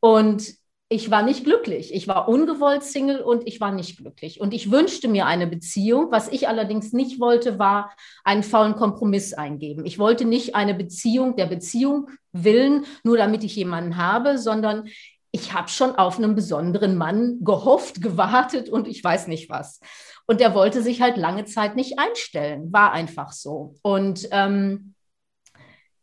Und 0.00 0.54
ich 0.88 1.10
war 1.10 1.22
nicht 1.22 1.42
glücklich. 1.42 1.92
Ich 1.92 2.06
war 2.06 2.28
ungewollt 2.28 2.84
Single 2.84 3.20
und 3.20 3.46
ich 3.46 3.60
war 3.60 3.72
nicht 3.72 3.96
glücklich. 3.96 4.40
Und 4.40 4.54
ich 4.54 4.70
wünschte 4.70 5.08
mir 5.08 5.26
eine 5.26 5.48
Beziehung. 5.48 6.12
Was 6.12 6.28
ich 6.28 6.46
allerdings 6.46 6.92
nicht 6.92 7.18
wollte, 7.18 7.58
war 7.58 7.90
einen 8.22 8.44
faulen 8.44 8.76
Kompromiss 8.76 9.34
eingeben. 9.34 9.84
Ich 9.84 9.98
wollte 9.98 10.24
nicht 10.24 10.54
eine 10.54 10.74
Beziehung 10.74 11.34
der 11.34 11.46
Beziehung 11.46 12.10
willen, 12.32 12.84
nur 13.02 13.16
damit 13.16 13.42
ich 13.42 13.56
jemanden 13.56 13.96
habe, 13.96 14.38
sondern 14.38 14.88
ich 15.32 15.52
habe 15.52 15.68
schon 15.68 15.96
auf 15.96 16.18
einen 16.18 16.36
besonderen 16.36 16.96
Mann 16.96 17.40
gehofft, 17.42 18.00
gewartet 18.00 18.68
und 18.68 18.86
ich 18.86 19.02
weiß 19.02 19.26
nicht 19.26 19.50
was. 19.50 19.80
Und 20.28 20.40
der 20.40 20.54
wollte 20.54 20.82
sich 20.82 21.00
halt 21.00 21.16
lange 21.16 21.46
Zeit 21.46 21.74
nicht 21.74 21.98
einstellen. 21.98 22.72
War 22.72 22.92
einfach 22.92 23.32
so. 23.32 23.74
Und 23.82 24.28
ähm, 24.30 24.94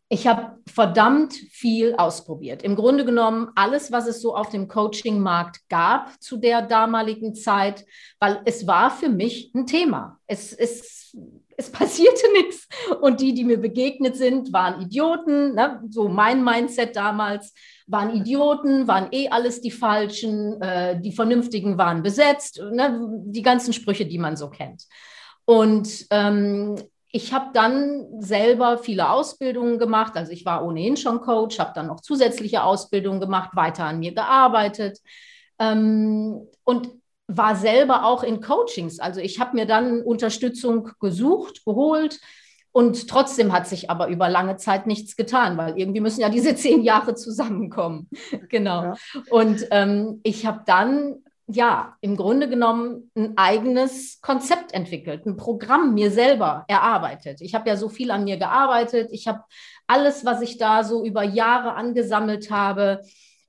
ich 0.10 0.27
habe 0.27 0.57
verdammt 0.72 1.33
viel 1.33 1.95
ausprobiert. 1.95 2.62
Im 2.62 2.75
Grunde 2.75 3.05
genommen 3.05 3.50
alles, 3.55 3.91
was 3.91 4.07
es 4.07 4.22
so 4.22 4.36
auf 4.36 4.50
dem 4.50 4.67
Coaching-Markt 4.67 5.67
gab 5.69 6.22
zu 6.22 6.38
der 6.38 6.62
damaligen 6.62 7.33
Zeit, 7.33 7.86
weil 8.19 8.41
es 8.45 8.67
war 8.67 8.91
für 8.91 9.10
mich 9.10 9.51
ein 9.55 9.65
Thema. 9.65 10.19
Es, 10.27 10.53
es, 10.53 11.17
es 11.57 11.69
passierte 11.72 12.22
nichts. 12.33 12.67
Und 13.01 13.22
die, 13.22 13.33
die 13.33 13.43
mir 13.43 13.57
begegnet 13.57 14.15
sind, 14.15 14.53
waren 14.53 14.81
Idioten. 14.81 15.55
Ne? 15.55 15.81
So 15.89 16.07
mein 16.10 16.43
Mindset 16.43 16.95
damals 16.95 17.53
waren 17.88 18.15
Idioten, 18.15 18.88
waren 18.88 19.07
eh 19.12 19.29
alles 19.29 19.62
die 19.62 19.72
Falschen. 19.72 20.62
Äh, 20.62 21.01
die 21.01 21.12
Vernünftigen 21.12 21.77
waren 21.77 22.03
besetzt. 22.03 22.62
Ne? 22.72 23.24
Die 23.25 23.41
ganzen 23.41 23.74
Sprüche, 23.74 24.05
die 24.05 24.19
man 24.19 24.36
so 24.36 24.50
kennt. 24.50 24.83
Und 25.45 26.05
ähm, 26.10 26.75
ich 27.15 27.32
habe 27.32 27.51
dann 27.53 28.08
selber 28.20 28.79
viele 28.79 29.12
Ausbildungen 29.12 29.77
gemacht. 29.77 30.13
Also 30.15 30.32
ich 30.32 30.46
war 30.46 30.65
ohnehin 30.65 30.98
schon 30.98 31.22
Coach, 31.22 31.60
habe 31.60 31.72
dann 31.75 31.86
noch 31.86 32.01
zusätzliche 32.01 32.63
Ausbildungen 32.63 33.20
gemacht, 33.20 33.51
weiter 33.55 33.86
an 33.86 34.00
mir 34.00 34.15
gearbeitet 34.15 34.98
ähm, 35.60 36.48
und 36.63 36.89
war 37.27 37.55
selber 37.55 38.05
auch 38.05 38.24
in 38.24 38.41
Coachings. 38.41 39.00
Also 39.00 39.20
ich 39.20 39.39
habe 39.39 39.55
mir 39.55 39.67
dann 39.67 40.01
Unterstützung 40.01 40.89
gesucht, 41.00 41.63
geholt. 41.65 42.20
Und 42.72 43.08
trotzdem 43.08 43.53
hat 43.53 43.67
sich 43.67 43.91
aber 43.91 44.08
über 44.08 44.27
lange 44.27 44.58
Zeit 44.58 44.88
nichts 44.88 45.15
getan, 45.15 45.55
weil 45.55 45.77
irgendwie 45.77 46.01
müssen 46.01 46.22
ja 46.22 46.29
diese 46.29 46.55
zehn 46.55 46.82
Jahre 46.82 47.13
zusammenkommen. 47.13 48.10
genau. 48.50 48.84
Ja. 48.86 48.96
Und 49.29 49.67
ähm, 49.70 50.20
ich 50.24 50.48
habe 50.48 50.63
dann 50.65 51.22
ja, 51.47 51.97
im 52.01 52.15
Grunde 52.15 52.47
genommen 52.47 53.12
ein 53.15 53.33
eigenes 53.38 54.21
Konzept 54.21 54.73
entwickelt, 54.73 55.25
ein 55.25 55.35
Programm 55.35 55.93
mir 55.93 56.09
selber 56.09 56.63
erarbeitet. 56.67 57.41
Ich 57.41 57.53
habe 57.53 57.69
ja 57.69 57.75
so 57.75 57.89
viel 57.89 58.12
an 58.12 58.23
mir 58.23 58.38
gearbeitet. 58.38 59.09
Ich 59.12 59.27
habe 59.27 59.43
alles, 59.85 60.23
was 60.23 60.41
ich 60.41 60.57
da 60.57 60.83
so 60.83 61.05
über 61.05 61.23
Jahre 61.23 61.73
angesammelt 61.73 62.50
habe, 62.50 63.01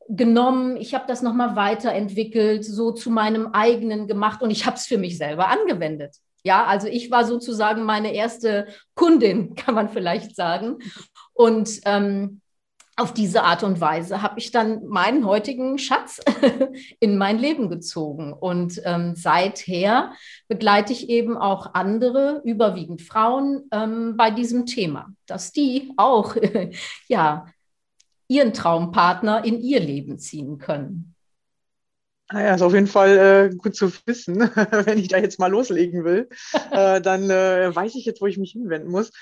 genommen. 0.08 0.76
Ich 0.76 0.94
habe 0.94 1.04
das 1.06 1.22
nochmal 1.22 1.56
weiterentwickelt, 1.56 2.64
so 2.64 2.92
zu 2.92 3.10
meinem 3.10 3.48
eigenen 3.48 4.06
gemacht 4.06 4.42
und 4.42 4.50
ich 4.50 4.66
habe 4.66 4.76
es 4.76 4.86
für 4.86 4.98
mich 4.98 5.16
selber 5.16 5.48
angewendet. 5.48 6.16
Ja, 6.42 6.64
also 6.64 6.88
ich 6.88 7.10
war 7.10 7.24
sozusagen 7.24 7.84
meine 7.84 8.12
erste 8.12 8.66
Kundin, 8.94 9.54
kann 9.56 9.74
man 9.74 9.88
vielleicht 9.88 10.36
sagen. 10.36 10.78
Und 11.32 11.80
ähm, 11.84 12.40
auf 12.96 13.12
diese 13.12 13.42
Art 13.42 13.62
und 13.64 13.80
Weise 13.80 14.22
habe 14.22 14.38
ich 14.38 14.52
dann 14.52 14.86
meinen 14.86 15.26
heutigen 15.26 15.78
Schatz 15.78 16.20
in 17.00 17.18
mein 17.18 17.38
Leben 17.38 17.68
gezogen. 17.68 18.32
Und 18.32 18.80
ähm, 18.84 19.14
seither 19.16 20.12
begleite 20.48 20.92
ich 20.92 21.08
eben 21.08 21.36
auch 21.36 21.74
andere, 21.74 22.40
überwiegend 22.44 23.02
Frauen, 23.02 23.62
ähm, 23.72 24.16
bei 24.16 24.30
diesem 24.30 24.66
Thema, 24.66 25.12
dass 25.26 25.50
die 25.50 25.92
auch 25.96 26.36
ja 27.08 27.46
ihren 28.28 28.52
Traumpartner 28.52 29.44
in 29.44 29.60
ihr 29.60 29.80
Leben 29.80 30.18
ziehen 30.18 30.58
können. 30.58 31.14
Naja, 32.32 32.52
ah 32.52 32.54
ist 32.54 32.62
auf 32.62 32.72
jeden 32.72 32.86
Fall 32.86 33.50
äh, 33.52 33.54
gut 33.54 33.76
zu 33.76 33.92
wissen. 34.06 34.38
Wenn 34.86 34.98
ich 34.98 35.08
da 35.08 35.18
jetzt 35.18 35.38
mal 35.38 35.50
loslegen 35.50 36.04
will, 36.04 36.28
äh, 36.70 37.00
dann 37.00 37.28
äh, 37.28 37.74
weiß 37.74 37.94
ich 37.96 38.06
jetzt, 38.06 38.22
wo 38.22 38.26
ich 38.26 38.38
mich 38.38 38.52
hinwenden 38.52 38.90
muss. 38.90 39.12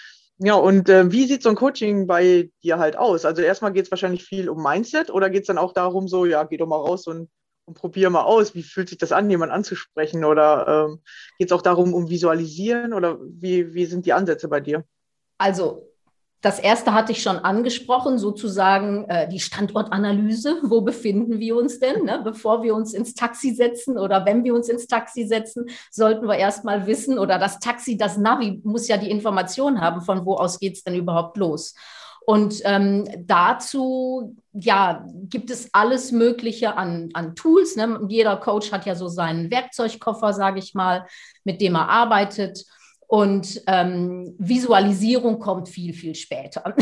Ja, 0.45 0.55
und 0.55 0.89
äh, 0.89 1.13
wie 1.13 1.27
sieht 1.27 1.45
so 1.45 1.51
ein 1.51 1.55
Coaching 1.55 2.09
bei 2.09 2.51
dir 2.65 2.81
halt 2.81 2.97
aus? 2.97 3.25
Also 3.25 3.43
erstmal 3.43 3.73
geht 3.73 3.85
es 3.85 3.91
wahrscheinlich 3.93 4.25
viel 4.25 4.49
um 4.49 4.61
Mindset 4.61 5.09
oder 5.09 5.31
geht 5.31 5.43
es 5.43 5.47
dann 5.47 5.59
auch 5.59 5.73
darum, 5.73 6.09
so, 6.09 6.27
ja, 6.27 6.43
geh 6.43 6.57
doch 6.57 6.67
mal 6.67 6.77
raus 6.77 7.07
und, 7.07 7.31
und 7.65 7.75
probier 7.75 8.11
mal 8.11 8.25
aus, 8.25 8.53
wie 8.57 8.65
fühlt 8.65 8.89
sich 8.89 8.99
das 8.99 9.13
an, 9.13 9.31
jemanden 9.31 9.55
anzusprechen? 9.55 10.25
Oder 10.25 10.89
ähm, 10.91 11.01
geht 11.39 11.49
es 11.49 11.53
auch 11.53 11.63
darum, 11.63 11.95
um 11.95 12.11
Visualisieren 12.11 12.93
oder 12.93 13.21
wie, 13.21 13.73
wie 13.73 13.87
sind 13.87 14.05
die 14.05 14.13
Ansätze 14.13 14.49
bei 14.49 14.59
dir? 14.59 14.85
Also 15.39 15.92
das 16.43 16.59
erste 16.59 16.93
hatte 16.93 17.13
ich 17.13 17.23
schon 17.23 17.39
angesprochen, 17.39 18.19
sozusagen 18.19 19.05
äh, 19.05 19.29
die 19.29 19.39
Standortanalyse. 19.39 20.59
Wo 20.65 20.81
befinden 20.81 21.39
wir 21.39 21.57
uns 21.57 21.79
denn? 21.79 22.05
Ne? 22.05 22.21
Bevor 22.23 22.65
wir 22.65 22.75
uns 22.75 22.93
ins 22.93 23.15
Taxi 23.15 23.55
setzen 23.55 23.97
oder 23.97 24.27
wenn 24.27 24.43
wir 24.43 24.55
uns 24.55 24.69
ins 24.69 24.89
Taxi 24.89 25.25
setzen, 25.25 25.67
sollten 25.91 26.27
wir 26.27 26.37
erstmal 26.37 26.87
wissen, 26.87 27.19
oder 27.19 27.39
das 27.39 27.61
Taxi, 27.61 27.97
das 27.97 28.19
Navi 28.19 28.61
muss 28.65 28.89
ja 28.89 28.97
die 28.97 29.11
Information 29.11 29.81
haben, 29.81 30.01
von 30.01 30.27
wo 30.27 30.35
aus 30.35 30.59
geht 30.59 30.75
es 30.75 30.83
denn 30.83 30.97
überhaupt 30.97 31.37
los. 31.37 31.75
Und 32.27 32.61
ähm, 32.65 33.09
dazu 33.19 34.37
ja, 34.53 35.07
gibt 35.29 35.51
es 35.51 35.73
alles 35.73 36.13
Mögliche 36.13 36.77
an, 36.77 37.11
an 37.15 37.35
Tools. 37.37 37.77
Ne? 37.77 38.01
Jeder 38.09 38.37
Coach 38.37 38.73
hat 38.73 38.85
ja 38.85 38.95
so 38.95 39.09
seinen 39.09 39.51
Werkzeugkoffer, 39.51 40.33
sage 40.33 40.59
ich 40.59 40.75
mal, 40.75 41.07
mit 41.45 41.61
dem 41.61 41.77
er 41.77 41.89
arbeitet. 41.89 42.65
Und 43.12 43.61
ähm, 43.66 44.35
Visualisierung 44.38 45.38
kommt 45.38 45.69
viel, 45.69 45.92
viel 45.92 46.14
später. 46.14 46.75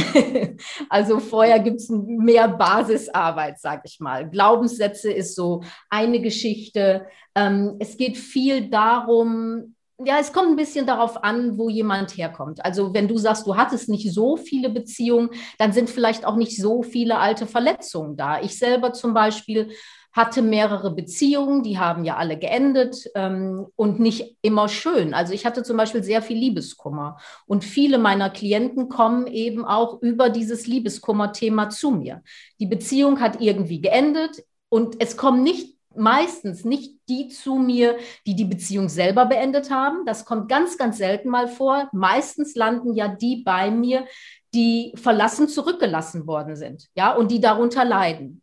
also 0.89 1.19
vorher 1.19 1.59
gibt 1.59 1.79
es 1.79 1.89
mehr 1.91 2.47
Basisarbeit, 2.47 3.59
sage 3.59 3.83
ich 3.87 3.99
mal. 3.99 4.31
Glaubenssätze 4.31 5.11
ist 5.11 5.35
so 5.35 5.65
eine 5.89 6.21
Geschichte. 6.21 7.09
Ähm, 7.35 7.75
es 7.81 7.97
geht 7.97 8.17
viel 8.17 8.71
darum, 8.71 9.75
ja, 10.05 10.21
es 10.21 10.33
kommt 10.33 10.51
ein 10.51 10.57
bisschen 10.57 10.87
darauf 10.87 11.25
an, 11.25 11.59
wo 11.59 11.69
jemand 11.69 12.17
herkommt. 12.17 12.65
Also 12.65 12.95
wenn 12.95 13.09
du 13.09 13.19
sagst, 13.19 13.49
du 13.49 13.57
hattest 13.57 13.89
nicht 13.89 14.15
so 14.15 14.37
viele 14.37 14.71
Beziehungen, 14.71 15.31
dann 15.59 15.73
sind 15.73 15.91
vielleicht 15.91 16.25
auch 16.25 16.37
nicht 16.37 16.57
so 16.57 16.85
viele 16.85 17.19
alte 17.19 17.49
Verletzungen 17.49 18.17
da. 18.17 18.41
Ich 18.41 18.57
selber 18.57 18.93
zum 18.93 19.15
Beispiel 19.15 19.73
hatte 20.13 20.43
mehrere 20.43 20.91
Beziehungen, 20.91 21.63
die 21.63 21.79
haben 21.79 22.05
ja 22.05 22.17
alle 22.17 22.37
geendet 22.39 23.09
ähm, 23.15 23.67
und 23.77 24.01
nicht 24.01 24.37
immer 24.43 24.69
schön. 24.69 25.15
Also 25.15 25.33
ich 25.33 25.47
hatte 25.47 25.63
zum 25.63 25.77
Beispiel 25.77 26.03
sehr 26.03 26.21
viel 26.21 26.37
Liebeskummer 26.37 27.19
und 27.47 27.65
viele 27.65 27.99
meiner 27.99 28.31
Klienten 28.31 28.89
kommen 28.89 29.27
eben 29.29 29.65
auch 29.65 30.03
über 30.03 30.29
dieses 30.29 30.67
Liebeskummer-Thema 30.67 31.71
zu 31.71 31.93
mir. 31.93 32.23
Die 32.59 32.67
Beziehung 32.67 33.21
hat 33.21 33.41
irgendwie 33.41 33.81
geendet 33.81 34.45
und 34.69 35.01
es 35.01 35.17
kommen 35.17 35.43
nicht 35.43 35.77
meistens 35.95 36.65
nicht 36.65 36.99
die 37.09 37.29
zu 37.29 37.57
mir, 37.57 37.97
die 38.27 38.37
die 38.37 38.45
Beziehung 38.45 38.89
selber 38.89 39.27
beendet 39.27 39.71
haben. 39.71 40.05
Das 40.07 40.25
kommt 40.25 40.49
ganz, 40.49 40.79
ganz 40.79 40.99
selten 40.99 41.29
mal 41.29 41.49
vor. 41.49 41.89
Meistens 41.93 42.55
landen 42.55 42.95
ja 42.95 43.09
die 43.09 43.43
bei 43.45 43.71
mir, 43.71 44.07
die 44.55 44.93
verlassen 44.97 45.49
zurückgelassen 45.49 46.27
worden 46.27 46.57
sind, 46.57 46.89
ja, 46.95 47.15
und 47.15 47.31
die 47.31 47.41
darunter 47.41 47.85
leiden 47.85 48.40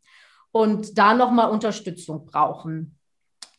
und 0.52 0.98
da 0.98 1.14
nochmal 1.14 1.50
Unterstützung 1.50 2.26
brauchen. 2.26 2.98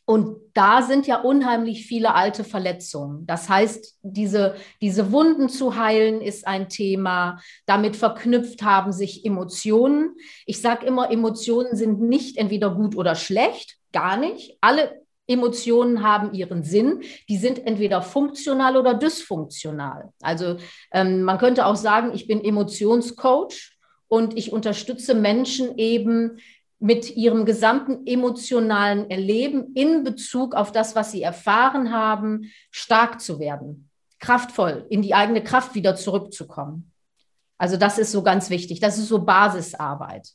Und 0.09 0.37
da 0.55 0.81
sind 0.81 1.05
ja 1.05 1.21
unheimlich 1.21 1.85
viele 1.85 2.15
alte 2.15 2.43
Verletzungen. 2.43 3.27
Das 3.27 3.47
heißt, 3.47 3.99
diese, 4.01 4.55
diese 4.81 5.11
Wunden 5.11 5.49
zu 5.49 5.75
heilen 5.75 6.21
ist 6.21 6.47
ein 6.47 6.67
Thema. 6.67 7.39
Damit 7.67 7.95
verknüpft 7.95 8.63
haben 8.63 8.91
sich 8.91 9.23
Emotionen. 9.23 10.15
Ich 10.47 10.61
sage 10.61 10.87
immer, 10.87 11.11
Emotionen 11.11 11.75
sind 11.75 12.01
nicht 12.01 12.37
entweder 12.37 12.73
gut 12.73 12.95
oder 12.95 13.13
schlecht, 13.13 13.77
gar 13.93 14.17
nicht. 14.17 14.57
Alle 14.61 14.99
Emotionen 15.27 16.01
haben 16.01 16.33
ihren 16.33 16.63
Sinn. 16.63 17.03
Die 17.29 17.37
sind 17.37 17.67
entweder 17.67 18.01
funktional 18.01 18.77
oder 18.77 18.95
dysfunktional. 18.95 20.09
Also 20.21 20.57
ähm, 20.91 21.21
man 21.21 21.37
könnte 21.37 21.67
auch 21.67 21.75
sagen, 21.75 22.15
ich 22.15 22.25
bin 22.25 22.43
Emotionscoach 22.43 23.77
und 24.07 24.35
ich 24.35 24.51
unterstütze 24.51 25.13
Menschen 25.13 25.77
eben 25.77 26.39
mit 26.79 27.15
ihrem 27.15 27.45
gesamten 27.45 28.07
emotionalen 28.07 29.09
Erleben 29.09 29.73
in 29.75 30.03
Bezug 30.03 30.55
auf 30.55 30.71
das, 30.71 30.95
was 30.95 31.11
sie 31.11 31.21
erfahren 31.21 31.91
haben, 31.91 32.51
stark 32.71 33.19
zu 33.19 33.39
werden, 33.39 33.89
kraftvoll, 34.19 34.85
in 34.89 35.01
die 35.01 35.13
eigene 35.13 35.43
Kraft 35.43 35.75
wieder 35.75 35.95
zurückzukommen. 35.95 36.91
Also 37.57 37.75
das 37.75 37.97
ist 37.97 38.13
so 38.13 38.23
ganz 38.23 38.49
wichtig. 38.49 38.79
Das 38.79 38.97
ist 38.97 39.09
so 39.09 39.19
Basisarbeit. 39.19 40.29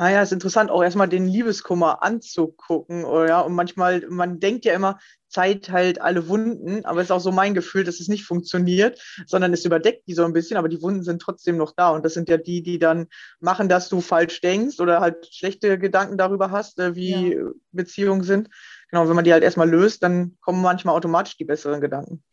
Ah 0.00 0.08
ja, 0.08 0.22
ist 0.22 0.32
interessant, 0.32 0.70
auch 0.70 0.82
erstmal 0.82 1.10
den 1.10 1.26
Liebeskummer 1.26 2.02
anzugucken. 2.02 3.04
Oder, 3.04 3.28
ja, 3.28 3.40
und 3.42 3.52
manchmal, 3.54 4.00
man 4.08 4.40
denkt 4.40 4.64
ja 4.64 4.72
immer, 4.72 4.98
Zeit 5.28 5.70
heilt 5.70 6.00
alle 6.00 6.26
Wunden, 6.26 6.86
aber 6.86 7.00
es 7.00 7.08
ist 7.08 7.10
auch 7.10 7.20
so 7.20 7.32
mein 7.32 7.52
Gefühl, 7.52 7.84
dass 7.84 8.00
es 8.00 8.08
nicht 8.08 8.24
funktioniert, 8.24 8.98
sondern 9.26 9.52
es 9.52 9.66
überdeckt 9.66 10.08
die 10.08 10.14
so 10.14 10.24
ein 10.24 10.32
bisschen, 10.32 10.56
aber 10.56 10.70
die 10.70 10.80
Wunden 10.80 11.02
sind 11.02 11.20
trotzdem 11.20 11.58
noch 11.58 11.72
da. 11.76 11.90
Und 11.90 12.02
das 12.02 12.14
sind 12.14 12.30
ja 12.30 12.38
die, 12.38 12.62
die 12.62 12.78
dann 12.78 13.08
machen, 13.40 13.68
dass 13.68 13.90
du 13.90 14.00
falsch 14.00 14.40
denkst 14.40 14.80
oder 14.80 15.02
halt 15.02 15.28
schlechte 15.30 15.78
Gedanken 15.78 16.16
darüber 16.16 16.50
hast, 16.50 16.78
äh, 16.78 16.94
wie 16.94 17.34
ja. 17.34 17.50
Beziehungen 17.72 18.22
sind. 18.22 18.48
Genau, 18.90 19.06
wenn 19.06 19.16
man 19.16 19.26
die 19.26 19.34
halt 19.34 19.44
erstmal 19.44 19.68
löst, 19.68 20.02
dann 20.02 20.38
kommen 20.40 20.62
manchmal 20.62 20.96
automatisch 20.96 21.36
die 21.36 21.44
besseren 21.44 21.82
Gedanken. 21.82 22.24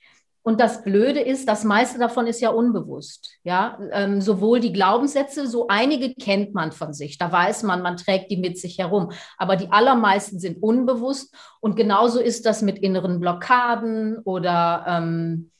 Und 0.47 0.61
das 0.61 0.85
Blöde 0.85 1.19
ist, 1.19 1.49
das 1.49 1.65
meiste 1.65 1.99
davon 1.99 2.25
ist 2.25 2.39
ja 2.39 2.51
unbewusst. 2.51 3.37
Ja, 3.43 3.77
ähm, 3.91 4.21
sowohl 4.21 4.61
die 4.61 4.71
Glaubenssätze, 4.71 5.45
so 5.45 5.67
einige 5.67 6.15
kennt 6.15 6.53
man 6.53 6.71
von 6.71 6.93
sich. 6.93 7.17
Da 7.17 7.29
weiß 7.29 7.63
man, 7.63 7.81
man 7.81 7.97
trägt 7.97 8.31
die 8.31 8.37
mit 8.37 8.57
sich 8.57 8.77
herum. 8.77 9.11
Aber 9.37 9.57
die 9.57 9.69
allermeisten 9.73 10.39
sind 10.39 10.63
unbewusst. 10.63 11.35
Und 11.59 11.75
genauso 11.75 12.21
ist 12.21 12.45
das 12.45 12.61
mit 12.61 12.79
inneren 12.79 13.19
Blockaden 13.19 14.19
oder 14.19 14.85
ähm, 14.87 15.51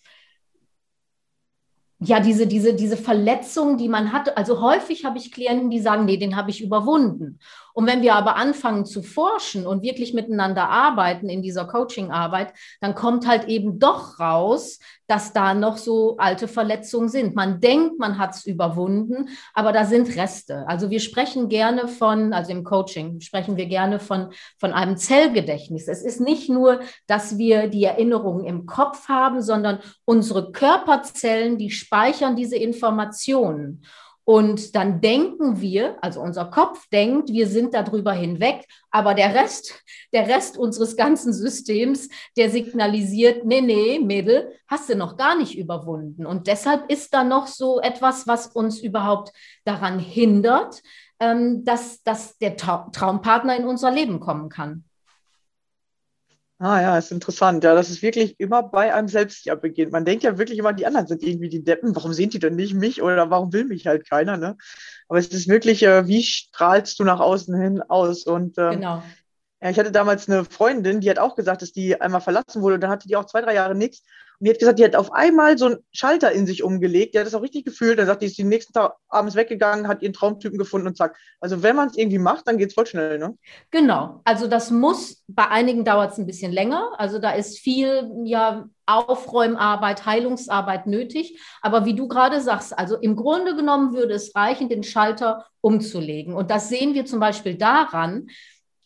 ja, 1.99 2.21
diese, 2.21 2.47
diese, 2.47 2.73
diese 2.73 2.95
Verletzung, 2.95 3.77
die 3.77 3.89
man 3.89 4.13
hat. 4.13 4.37
Also 4.37 4.61
häufig 4.61 5.03
habe 5.03 5.17
ich 5.17 5.33
Klienten, 5.33 5.69
die 5.69 5.81
sagen, 5.81 6.05
nee, 6.05 6.15
den 6.15 6.37
habe 6.37 6.49
ich 6.49 6.63
überwunden. 6.63 7.39
Und 7.77 7.85
wenn 7.85 8.01
wir 8.01 8.15
aber 8.15 8.37
anfangen 8.37 8.85
zu 8.87 9.03
forschen 9.03 9.67
und 9.67 9.83
wirklich 9.83 10.15
miteinander 10.15 10.67
arbeiten 10.67 11.29
in 11.29 11.43
dieser 11.43 11.65
Coaching-Arbeit, 11.65 12.53
dann 12.81 12.95
kommt 12.95 13.27
halt 13.27 13.45
eben 13.45 13.77
doch 13.77 14.19
raus, 14.19 14.79
dass 15.05 15.31
da 15.31 15.53
noch 15.53 15.77
so 15.77 16.17
alte 16.17 16.47
Verletzungen 16.47 17.07
sind. 17.07 17.35
Man 17.35 17.59
denkt, 17.61 17.99
man 17.99 18.17
hat 18.17 18.33
es 18.33 18.47
überwunden, 18.47 19.29
aber 19.53 19.73
da 19.73 19.85
sind 19.85 20.15
Reste. 20.15 20.67
Also 20.67 20.89
wir 20.89 20.99
sprechen 20.99 21.49
gerne 21.49 21.87
von, 21.87 22.33
also 22.33 22.51
im 22.51 22.63
Coaching 22.63 23.21
sprechen 23.21 23.57
wir 23.57 23.67
gerne 23.67 23.99
von, 23.99 24.31
von 24.57 24.73
einem 24.73 24.97
Zellgedächtnis. 24.97 25.87
Es 25.87 26.01
ist 26.01 26.19
nicht 26.19 26.49
nur, 26.49 26.79
dass 27.05 27.37
wir 27.37 27.67
die 27.67 27.83
Erinnerungen 27.83 28.47
im 28.47 28.65
Kopf 28.65 29.07
haben, 29.07 29.43
sondern 29.43 29.81
unsere 30.03 30.51
Körperzellen, 30.51 31.59
die 31.59 31.69
speichern 31.69 32.35
diese 32.35 32.55
Informationen. 32.55 33.83
Und 34.29 34.75
dann 34.75 34.99
denken 34.99 35.61
wir, 35.61 36.03
also 36.03 36.19
unser 36.19 36.43
Kopf 36.43 36.85
denkt, 36.89 37.29
wir 37.29 37.47
sind 37.47 37.73
darüber 37.73 38.11
hinweg, 38.11 38.67
aber 38.91 39.13
der 39.13 39.33
Rest, 39.33 39.85
der 40.11 40.27
Rest 40.27 40.57
unseres 40.57 40.97
ganzen 40.97 41.31
Systems, 41.31 42.09
der 42.35 42.49
signalisiert, 42.49 43.45
nee, 43.45 43.61
nee, 43.61 43.99
Mädel, 43.99 44.51
hast 44.67 44.89
du 44.89 44.97
noch 44.97 45.15
gar 45.15 45.37
nicht 45.37 45.57
überwunden. 45.57 46.25
Und 46.25 46.47
deshalb 46.47 46.91
ist 46.91 47.13
da 47.13 47.23
noch 47.23 47.47
so 47.47 47.79
etwas, 47.79 48.27
was 48.27 48.47
uns 48.47 48.81
überhaupt 48.81 49.31
daran 49.63 49.97
hindert, 49.97 50.81
ähm, 51.21 51.63
dass, 51.63 52.03
dass 52.03 52.37
der 52.37 52.57
Traumpartner 52.57 53.55
in 53.55 53.63
unser 53.63 53.91
Leben 53.91 54.19
kommen 54.19 54.49
kann. 54.49 54.83
Ah 56.59 56.81
ja, 56.81 56.97
ist 56.97 57.11
interessant. 57.11 57.63
Ja, 57.63 57.75
dass 57.75 57.89
es 57.89 58.01
wirklich 58.01 58.39
immer 58.39 58.63
bei 58.63 58.93
einem 58.93 59.07
selbst 59.07 59.45
ja 59.45 59.53
beginnt. 59.53 59.91
Man 59.91 60.05
denkt 60.05 60.23
ja 60.23 60.39
wirklich 60.39 60.57
immer, 60.57 60.73
die 60.73 60.87
anderen 60.87 61.05
sind 61.05 61.21
irgendwie 61.21 61.49
die 61.49 61.63
Deppen. 61.63 61.95
Warum 61.95 62.13
sehen 62.13 62.31
die 62.31 62.39
denn 62.39 62.55
nicht 62.55 62.73
mich 62.73 63.03
oder 63.03 63.29
warum 63.29 63.53
will 63.53 63.65
mich 63.65 63.85
halt 63.85 64.09
keiner? 64.09 64.37
Ne? 64.37 64.57
Aber 65.07 65.19
es 65.19 65.27
ist 65.27 65.47
wirklich, 65.47 65.83
äh, 65.83 66.07
wie 66.07 66.23
strahlst 66.23 66.97
du 66.97 67.03
nach 67.03 67.19
außen 67.19 67.55
hin 67.59 67.81
aus? 67.83 68.25
Und 68.25 68.57
ähm, 68.57 68.71
genau. 68.71 69.03
ja, 69.61 69.69
ich 69.69 69.77
hatte 69.77 69.91
damals 69.91 70.27
eine 70.27 70.45
Freundin, 70.45 70.99
die 70.99 71.09
hat 71.11 71.19
auch 71.19 71.35
gesagt, 71.35 71.61
dass 71.61 71.73
die 71.73 72.01
einmal 72.01 72.21
verlassen 72.21 72.63
wurde. 72.63 72.75
Und 72.75 72.81
dann 72.81 72.91
hatte 72.91 73.07
die 73.07 73.15
auch 73.15 73.25
zwei, 73.25 73.41
drei 73.41 73.53
Jahre 73.53 73.75
nichts. 73.75 74.01
Und 74.39 74.45
die 74.45 74.51
hat 74.51 74.59
gesagt, 74.59 74.79
die 74.79 74.85
hat 74.85 74.95
auf 74.95 75.11
einmal 75.13 75.57
so 75.57 75.65
einen 75.65 75.77
Schalter 75.91 76.31
in 76.31 76.45
sich 76.45 76.61
umgelegt. 76.61 77.15
Die 77.15 77.19
hat 77.19 77.25
das 77.25 77.33
auch 77.33 77.41
richtig 77.41 77.65
gefühlt. 77.65 77.97
Dann 77.97 78.05
sagt 78.05 78.21
die, 78.21 78.27
ist 78.27 78.37
den 78.37 78.49
nächsten 78.49 78.71
Tag 78.71 78.95
abends 79.09 79.35
weggegangen, 79.35 79.87
hat 79.87 80.03
ihren 80.03 80.13
Traumtypen 80.13 80.59
gefunden 80.59 80.87
und 80.87 80.95
zack. 80.95 81.17
Also 81.39 81.63
wenn 81.63 81.75
man 81.75 81.87
es 81.87 81.97
irgendwie 81.97 82.19
macht, 82.19 82.47
dann 82.47 82.57
geht 82.57 82.69
es 82.69 82.75
voll 82.75 82.85
schnell, 82.85 83.17
ne? 83.17 83.35
Genau. 83.71 84.21
Also 84.25 84.47
das 84.47 84.69
muss, 84.69 85.23
bei 85.27 85.47
einigen 85.47 85.83
dauert 85.85 86.11
es 86.11 86.19
ein 86.19 86.27
bisschen 86.27 86.51
länger. 86.51 86.91
Also 86.97 87.17
da 87.17 87.31
ist 87.31 87.57
viel, 87.57 88.11
ja, 88.25 88.69
Aufräumarbeit, 88.85 90.05
Heilungsarbeit 90.05 90.85
nötig. 90.85 91.39
Aber 91.61 91.85
wie 91.85 91.95
du 91.95 92.07
gerade 92.07 92.39
sagst, 92.39 92.77
also 92.77 92.95
im 92.95 93.15
Grunde 93.15 93.55
genommen 93.55 93.93
würde 93.93 94.13
es 94.13 94.35
reichen, 94.35 94.69
den 94.69 94.83
Schalter 94.83 95.45
umzulegen. 95.61 96.33
Und 96.33 96.51
das 96.51 96.69
sehen 96.69 96.93
wir 96.93 97.05
zum 97.05 97.19
Beispiel 97.19 97.55
daran, 97.55 98.27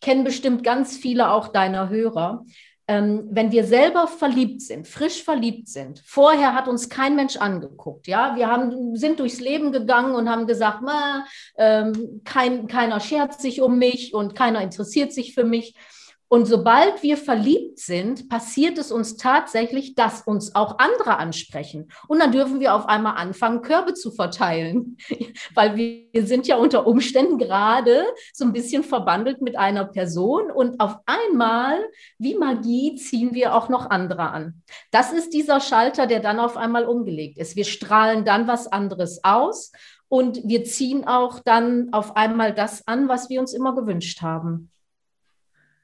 kennen 0.01 0.23
bestimmt 0.23 0.63
ganz 0.63 0.97
viele 0.97 1.31
auch 1.31 1.49
deiner 1.49 1.89
Hörer, 1.89 2.43
ähm, 2.91 3.29
wenn 3.31 3.53
wir 3.53 3.63
selber 3.63 4.05
verliebt 4.05 4.61
sind, 4.61 4.85
frisch 4.85 5.23
verliebt 5.23 5.69
sind, 5.69 6.03
vorher 6.05 6.53
hat 6.53 6.67
uns 6.67 6.89
kein 6.89 7.15
Mensch 7.15 7.37
angeguckt, 7.37 8.05
ja, 8.05 8.35
wir 8.35 8.47
haben, 8.47 8.97
sind 8.97 9.21
durchs 9.21 9.39
Leben 9.39 9.71
gegangen 9.71 10.13
und 10.13 10.29
haben 10.29 10.45
gesagt, 10.45 10.81
ähm, 11.57 12.21
kein, 12.25 12.67
keiner 12.67 12.99
schert 12.99 13.39
sich 13.39 13.61
um 13.61 13.77
mich 13.77 14.13
und 14.13 14.35
keiner 14.35 14.59
interessiert 14.59 15.13
sich 15.13 15.33
für 15.33 15.45
mich. 15.45 15.73
Und 16.33 16.45
sobald 16.45 17.03
wir 17.03 17.17
verliebt 17.17 17.77
sind, 17.77 18.29
passiert 18.29 18.77
es 18.77 18.89
uns 18.89 19.17
tatsächlich, 19.17 19.95
dass 19.95 20.21
uns 20.21 20.55
auch 20.55 20.79
andere 20.79 21.17
ansprechen. 21.17 21.89
Und 22.07 22.19
dann 22.19 22.31
dürfen 22.31 22.61
wir 22.61 22.73
auf 22.73 22.87
einmal 22.87 23.17
anfangen, 23.17 23.61
Körbe 23.61 23.95
zu 23.95 24.11
verteilen, 24.11 24.95
weil 25.55 25.75
wir 25.75 26.25
sind 26.25 26.47
ja 26.47 26.55
unter 26.55 26.87
Umständen 26.87 27.37
gerade 27.37 28.05
so 28.31 28.45
ein 28.45 28.53
bisschen 28.53 28.83
verbandelt 28.83 29.41
mit 29.41 29.57
einer 29.57 29.83
Person 29.83 30.51
und 30.51 30.79
auf 30.79 30.99
einmal, 31.05 31.83
wie 32.17 32.35
Magie, 32.35 32.95
ziehen 32.95 33.33
wir 33.33 33.53
auch 33.53 33.67
noch 33.67 33.89
andere 33.89 34.29
an. 34.29 34.63
Das 34.89 35.11
ist 35.11 35.33
dieser 35.33 35.59
Schalter, 35.59 36.07
der 36.07 36.21
dann 36.21 36.39
auf 36.39 36.55
einmal 36.55 36.85
umgelegt 36.85 37.39
ist. 37.39 37.57
Wir 37.57 37.65
strahlen 37.65 38.23
dann 38.23 38.47
was 38.47 38.67
anderes 38.67 39.21
aus 39.25 39.73
und 40.07 40.39
wir 40.45 40.63
ziehen 40.63 41.05
auch 41.05 41.39
dann 41.39 41.89
auf 41.91 42.15
einmal 42.15 42.53
das 42.53 42.87
an, 42.87 43.09
was 43.09 43.29
wir 43.29 43.41
uns 43.41 43.51
immer 43.51 43.75
gewünscht 43.75 44.21
haben. 44.21 44.71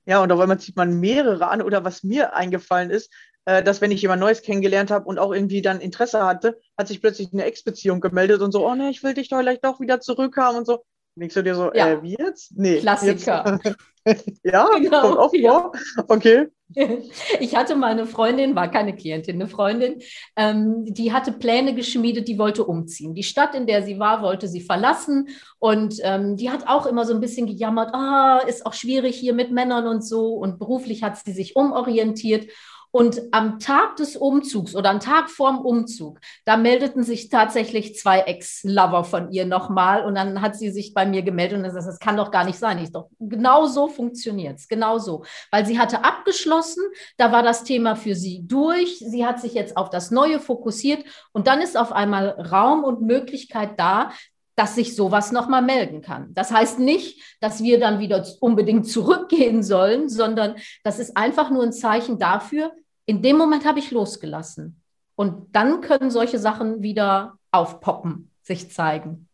Ja, 0.08 0.24
und 0.24 0.32
auf 0.32 0.39
einmal 0.39 0.60
zieht 0.60 0.78
man 0.78 1.00
mehrere 1.00 1.48
an. 1.48 1.62
Oder 1.62 1.84
was 1.84 2.04
mir 2.04 2.34
eingefallen 2.34 2.89
ist, 2.89 3.13
äh, 3.46 3.62
dass 3.62 3.82
wenn 3.82 3.91
ich 3.91 4.02
jemand 4.02 4.22
Neues 4.22 4.41
kennengelernt 4.41 4.89
habe 4.89 5.06
und 5.06 5.20
auch 5.20 5.34
irgendwie 5.34 5.62
dann 5.62 5.82
Interesse 5.82 6.26
hatte, 6.26 6.60
hat 6.78 6.88
sich 6.88 7.02
plötzlich 7.02 7.32
eine 7.34 7.43
Ex-Beziehung 7.43 8.00
gemeldet 8.00 8.41
und 8.41 8.52
so, 8.52 8.65
oh 8.65 8.74
ne, 8.74 8.89
ich 8.89 9.04
will 9.04 9.13
dich 9.13 9.30
doch 9.30 9.38
vielleicht 9.38 9.65
doch 9.65 9.80
wieder 9.80 10.00
zurückhaben 10.00 10.60
und 10.60 10.65
so. 10.65 10.84
Denkst 11.15 11.36
du 11.36 11.43
dir 11.43 11.56
so, 11.56 11.74
ja. 11.74 11.89
äh, 11.89 12.04
wie 12.04 12.15
jetzt? 12.17 12.54
Nee. 12.56 12.80
Klassiker. 12.80 13.60
Jetzt. 14.06 14.39
ja, 14.43 14.70
genau. 14.80 15.02
kommt 15.02 15.17
auch 15.17 15.34
vor. 15.34 15.72
Okay. 16.08 16.48
Ich 17.39 17.56
hatte 17.56 17.75
mal 17.75 17.91
eine 17.91 18.06
Freundin, 18.06 18.56
war 18.56 18.69
keine 18.69 18.95
Klientin, 18.95 19.36
eine 19.36 19.47
Freundin, 19.47 20.01
ähm, 20.36 20.86
die 20.86 21.13
hatte 21.13 21.32
Pläne 21.32 21.73
geschmiedet, 21.75 22.27
die 22.27 22.38
wollte 22.38 22.65
umziehen. 22.65 23.13
Die 23.13 23.23
Stadt, 23.23 23.56
in 23.56 23.67
der 23.67 23.84
sie 23.84 23.99
war, 23.99 24.21
wollte 24.21 24.47
sie 24.47 24.62
verlassen 24.62 25.30
und 25.60 25.95
ähm, 26.03 26.36
die 26.36 26.49
hat 26.49 26.67
auch 26.67 26.86
immer 26.86 27.06
so 27.06 27.13
ein 27.13 27.21
bisschen 27.21 27.47
gejammert, 27.47 27.93
ah, 27.93 28.39
ist 28.47 28.65
auch 28.65 28.73
schwierig 28.73 29.15
hier 29.15 29.34
mit 29.34 29.51
Männern 29.51 29.88
und 29.88 30.06
so 30.06 30.34
und 30.34 30.60
beruflich 30.60 31.03
hat 31.03 31.17
sie 31.17 31.32
sich 31.32 31.56
umorientiert 31.56 32.47
und 32.91 33.21
am 33.32 33.60
Tag 33.60 33.97
des 33.97 34.15
Umzugs 34.15 34.76
oder 34.76 34.89
am 34.89 35.00
Tag 35.00 35.30
vorm 35.30 35.60
Umzug, 35.60 36.19
da 36.45 36.58
meldeten 36.58 37.04
sich 37.04 37.30
tatsächlich 37.30 37.95
zwei 37.95 38.21
Ex-Lover 38.21 39.04
von 39.04 39.32
ihr 39.32 39.45
nochmal. 39.45 40.06
Und 40.06 40.15
dann 40.15 40.41
hat 40.41 40.56
sie 40.56 40.71
sich 40.71 40.93
bei 40.93 41.06
mir 41.06 41.21
gemeldet 41.21 41.58
und 41.58 41.63
gesagt, 41.63 41.86
das 41.86 42.00
kann 42.00 42.17
doch 42.17 42.32
gar 42.32 42.45
nicht 42.45 42.60
sein. 42.60 42.78
Ich 42.80 42.91
doch, 42.91 43.10
genau 43.19 43.65
so 43.65 43.88
funktioniert 43.88 44.60
es, 44.60 44.67
genau 44.67 44.97
so. 44.97 45.23
Weil 45.52 45.65
sie 45.65 45.80
hatte 45.80 46.04
abgeschlossen, 46.04 46.84
da 47.17 47.32
war 47.32 47.43
das 47.43 47.63
Thema 47.63 47.95
für 47.95 48.15
sie 48.15 48.41
durch. 48.45 49.00
Sie 49.00 49.26
hat 49.26 49.39
sich 49.39 49.54
jetzt 49.54 49.78
auf 49.78 49.89
das 49.89 50.12
Neue 50.12 50.39
fokussiert 50.39 51.04
und 51.34 51.47
dann 51.47 51.62
ist 51.62 51.78
auf 51.78 51.91
einmal 51.91 52.30
Raum 52.30 52.84
und 52.84 53.02
Möglichkeit 53.02 53.80
da, 53.80 54.12
dass 54.58 54.74
sich 54.74 54.96
sowas 54.96 55.32
nochmal 55.32 55.62
melden 55.62 56.02
kann. 56.02 56.34
Das 56.34 56.52
heißt 56.52 56.80
nicht, 56.80 57.22
dass 57.39 57.62
wir 57.62 57.80
dann 57.80 58.00
wieder 58.00 58.26
unbedingt 58.39 58.89
zurückgehen 58.89 59.62
sollen, 59.62 60.10
sondern 60.10 60.56
das 60.84 60.98
ist 60.98 61.15
einfach 61.15 61.52
nur 61.52 61.63
ein 61.63 61.72
Zeichen 61.72 62.17
dafür, 62.17 62.74
in 63.06 63.22
dem 63.22 63.38
Moment 63.38 63.65
habe 63.65 63.80
ich 63.80 63.91
losgelassen. 63.91 64.82
Und 65.15 65.56
dann 65.56 65.82
können 65.82 66.12
solche 66.12 66.39
Sachen 66.39 66.82
wieder 66.82 67.38
aufpoppen, 67.52 68.32
sich 68.41 68.72
zeigen. 68.72 69.26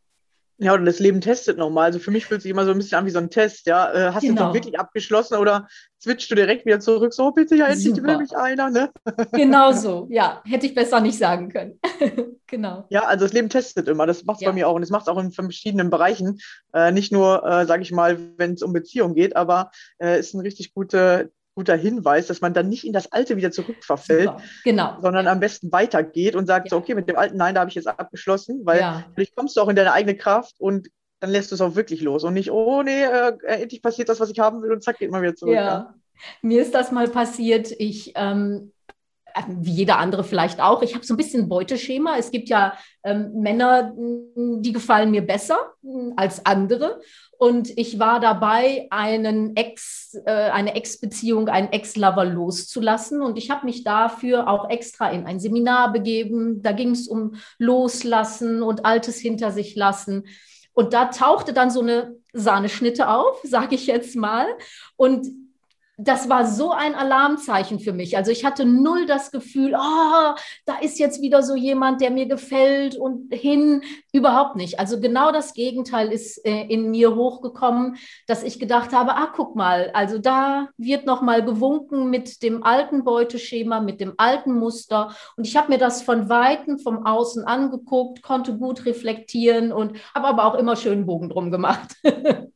Ja, 0.63 0.73
und 0.73 0.85
das 0.85 0.99
Leben 0.99 1.19
testet 1.19 1.57
nochmal. 1.57 1.85
Also 1.85 1.99
für 1.99 2.11
mich 2.11 2.25
fühlt 2.25 2.41
sich 2.41 2.51
immer 2.51 2.65
so 2.65 2.71
ein 2.71 2.77
bisschen 2.77 2.97
an 2.97 3.05
wie 3.05 3.11
so 3.11 3.19
ein 3.19 3.29
Test. 3.29 3.67
Ja, 3.67 3.91
äh, 3.93 4.13
hast 4.13 4.21
genau. 4.21 4.35
du 4.35 4.47
doch 4.47 4.53
wirklich 4.53 4.79
abgeschlossen 4.79 5.35
oder 5.37 5.67
switchst 6.01 6.31
du 6.31 6.35
direkt 6.35 6.65
wieder 6.65 6.79
zurück? 6.79 7.13
So, 7.13 7.31
bitte 7.31 7.55
ja, 7.55 7.67
endlich 7.67 8.01
will 8.01 8.17
mich 8.17 8.35
einer, 8.35 8.69
ne? 8.69 8.89
Genau 9.33 9.71
so, 9.73 10.07
ja. 10.09 10.41
Hätte 10.45 10.65
ich 10.65 10.73
besser 10.73 11.01
nicht 11.01 11.17
sagen 11.17 11.49
können. 11.49 11.79
genau. 12.47 12.85
Ja, 12.89 13.03
also 13.03 13.25
das 13.25 13.33
Leben 13.33 13.49
testet 13.49 13.87
immer. 13.87 14.07
Das 14.07 14.23
macht 14.23 14.37
es 14.37 14.43
ja. 14.43 14.49
bei 14.49 14.55
mir 14.55 14.67
auch. 14.67 14.75
Und 14.75 14.81
das 14.81 14.89
macht 14.89 15.03
es 15.03 15.07
auch 15.07 15.19
in 15.19 15.31
verschiedenen 15.31 15.89
Bereichen. 15.89 16.39
Äh, 16.73 16.91
nicht 16.91 17.11
nur, 17.11 17.45
äh, 17.45 17.65
sage 17.65 17.83
ich 17.83 17.91
mal, 17.91 18.17
wenn 18.37 18.53
es 18.53 18.63
um 18.63 18.71
Beziehung 18.71 19.15
geht, 19.15 19.35
aber 19.35 19.71
äh, 19.99 20.19
ist 20.19 20.33
eine 20.33 20.43
richtig 20.43 20.73
gute 20.73 21.31
guter 21.55 21.75
Hinweis, 21.75 22.27
dass 22.27 22.41
man 22.41 22.53
dann 22.53 22.69
nicht 22.69 22.85
in 22.85 22.93
das 22.93 23.11
Alte 23.11 23.37
wieder 23.37 23.51
zurückverfällt, 23.51 24.31
genau. 24.63 24.97
sondern 25.01 25.27
am 25.27 25.39
besten 25.39 25.71
weitergeht 25.71 26.35
und 26.35 26.47
sagt 26.47 26.67
ja. 26.67 26.69
so, 26.71 26.77
okay, 26.77 26.95
mit 26.95 27.07
dem 27.07 27.15
Alten, 27.15 27.37
nein, 27.37 27.55
da 27.55 27.61
habe 27.61 27.69
ich 27.69 27.75
jetzt 27.75 27.87
abgeschlossen, 27.87 28.61
weil 28.65 28.81
ja. 28.81 29.05
vielleicht 29.13 29.35
kommst 29.35 29.55
du 29.55 29.61
auch 29.61 29.69
in 29.69 29.75
deine 29.75 29.93
eigene 29.93 30.15
Kraft 30.15 30.55
und 30.59 30.89
dann 31.19 31.29
lässt 31.29 31.51
du 31.51 31.55
es 31.55 31.61
auch 31.61 31.75
wirklich 31.75 32.01
los 32.01 32.25
und 32.25 32.33
nicht, 32.33 32.51
oh 32.51 32.83
nee, 32.83 33.03
äh, 33.03 33.33
endlich 33.45 33.81
passiert 33.81 34.09
das, 34.09 34.19
was 34.19 34.29
ich 34.29 34.39
haben 34.39 34.61
will 34.61 34.73
und 34.73 34.83
zack, 34.83 34.99
geht 34.99 35.09
man 35.09 35.21
wieder 35.21 35.35
zurück. 35.35 35.55
Ja. 35.55 35.63
ja. 35.63 35.95
Mir 36.41 36.61
ist 36.61 36.75
das 36.75 36.91
mal 36.91 37.07
passiert, 37.07 37.71
ich 37.71 38.11
ähm, 38.15 38.72
wie 39.47 39.71
jeder 39.71 39.97
andere 39.99 40.23
vielleicht 40.23 40.61
auch. 40.61 40.81
Ich 40.81 40.93
habe 40.95 41.05
so 41.05 41.13
ein 41.13 41.17
bisschen 41.17 41.49
Beuteschema. 41.49 42.17
Es 42.17 42.31
gibt 42.31 42.49
ja 42.49 42.77
ähm, 43.03 43.31
Männer, 43.35 43.93
die 43.95 44.71
gefallen 44.71 45.11
mir 45.11 45.25
besser 45.25 45.57
hm, 45.81 46.13
als 46.15 46.45
andere. 46.45 47.01
Und 47.37 47.77
ich 47.77 47.99
war 47.99 48.19
dabei, 48.19 48.87
einen 48.89 49.55
Ex, 49.55 50.17
äh, 50.25 50.31
eine 50.31 50.75
Ex-Beziehung, 50.75 51.49
einen 51.49 51.71
Ex-Lover 51.71 52.25
loszulassen. 52.25 53.21
Und 53.21 53.37
ich 53.37 53.49
habe 53.49 53.65
mich 53.65 53.83
dafür 53.83 54.47
auch 54.47 54.69
extra 54.69 55.09
in 55.09 55.25
ein 55.25 55.39
Seminar 55.39 55.91
begeben. 55.91 56.61
Da 56.61 56.71
ging 56.71 56.91
es 56.91 57.07
um 57.07 57.35
Loslassen 57.57 58.63
und 58.63 58.85
Altes 58.85 59.19
hinter 59.19 59.51
sich 59.51 59.75
lassen. 59.75 60.25
Und 60.73 60.93
da 60.93 61.05
tauchte 61.05 61.53
dann 61.53 61.69
so 61.69 61.81
eine 61.81 62.15
Sahneschnitte 62.33 63.09
auf, 63.09 63.39
sage 63.43 63.75
ich 63.75 63.87
jetzt 63.87 64.15
mal. 64.15 64.47
Und 64.95 65.27
das 65.97 66.27
war 66.27 66.47
so 66.47 66.71
ein 66.71 66.95
Alarmzeichen 66.95 67.79
für 67.79 67.93
mich. 67.93 68.17
Also 68.17 68.31
ich 68.31 68.43
hatte 68.43 68.65
null 68.65 69.05
das 69.05 69.31
Gefühl, 69.31 69.75
oh, 69.75 70.35
da 70.65 70.79
ist 70.81 70.97
jetzt 70.97 71.21
wieder 71.21 71.43
so 71.43 71.55
jemand, 71.55 72.01
der 72.01 72.09
mir 72.09 72.25
gefällt 72.25 72.95
und 72.95 73.31
hin, 73.31 73.83
überhaupt 74.11 74.55
nicht. 74.55 74.79
Also 74.79 74.99
genau 74.99 75.31
das 75.31 75.53
Gegenteil 75.53 76.11
ist 76.11 76.43
äh, 76.45 76.63
in 76.63 76.89
mir 76.89 77.15
hochgekommen, 77.15 77.97
dass 78.25 78.43
ich 78.43 78.59
gedacht 78.59 78.91
habe, 78.91 79.15
ah, 79.15 79.31
guck 79.35 79.55
mal, 79.55 79.91
also 79.93 80.17
da 80.17 80.69
wird 80.77 81.05
noch 81.05 81.21
mal 81.21 81.45
gewunken 81.45 82.09
mit 82.09 82.41
dem 82.41 82.63
alten 82.63 83.03
Beuteschema, 83.03 83.79
mit 83.79 84.01
dem 84.01 84.13
alten 84.17 84.53
Muster 84.53 85.15
und 85.37 85.45
ich 85.45 85.55
habe 85.55 85.71
mir 85.71 85.77
das 85.77 86.01
von 86.01 86.27
weitem 86.27 86.79
vom 86.79 87.05
Außen 87.05 87.43
angeguckt, 87.45 88.23
konnte 88.23 88.57
gut 88.57 88.85
reflektieren 88.85 89.71
und 89.71 89.97
habe 90.15 90.27
aber 90.27 90.45
auch 90.45 90.55
immer 90.55 90.75
schön 90.75 91.05
Bogen 91.05 91.29
drum 91.29 91.51
gemacht. 91.51 91.95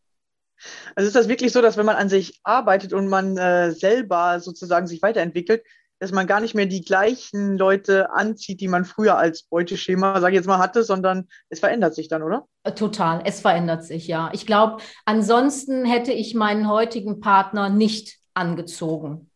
Also 0.95 1.07
ist 1.07 1.15
das 1.15 1.27
wirklich 1.27 1.51
so, 1.51 1.61
dass 1.61 1.77
wenn 1.77 1.85
man 1.85 1.95
an 1.95 2.09
sich 2.09 2.39
arbeitet 2.43 2.93
und 2.93 3.07
man 3.07 3.37
äh, 3.37 3.71
selber 3.71 4.39
sozusagen 4.39 4.87
sich 4.87 5.01
weiterentwickelt, 5.01 5.63
dass 5.99 6.11
man 6.11 6.27
gar 6.27 6.41
nicht 6.41 6.53
mehr 6.53 6.67
die 6.67 6.83
gleichen 6.83 7.57
Leute 7.57 8.11
anzieht, 8.11 8.61
die 8.61 8.67
man 8.67 8.85
früher 8.85 9.17
als 9.17 9.43
Beuteschema, 9.43 10.19
sage 10.21 10.33
ich 10.33 10.37
jetzt 10.37 10.47
mal, 10.47 10.59
hatte, 10.59 10.83
sondern 10.83 11.27
es 11.49 11.59
verändert 11.59 11.95
sich 11.95 12.07
dann, 12.07 12.23
oder? 12.23 12.47
Äh, 12.63 12.73
total, 12.73 13.21
es 13.25 13.41
verändert 13.41 13.83
sich, 13.83 14.07
ja. 14.07 14.29
Ich 14.33 14.45
glaube, 14.45 14.77
ansonsten 15.05 15.85
hätte 15.85 16.11
ich 16.11 16.35
meinen 16.35 16.69
heutigen 16.69 17.19
Partner 17.19 17.69
nicht 17.69 18.17
angezogen. 18.33 19.31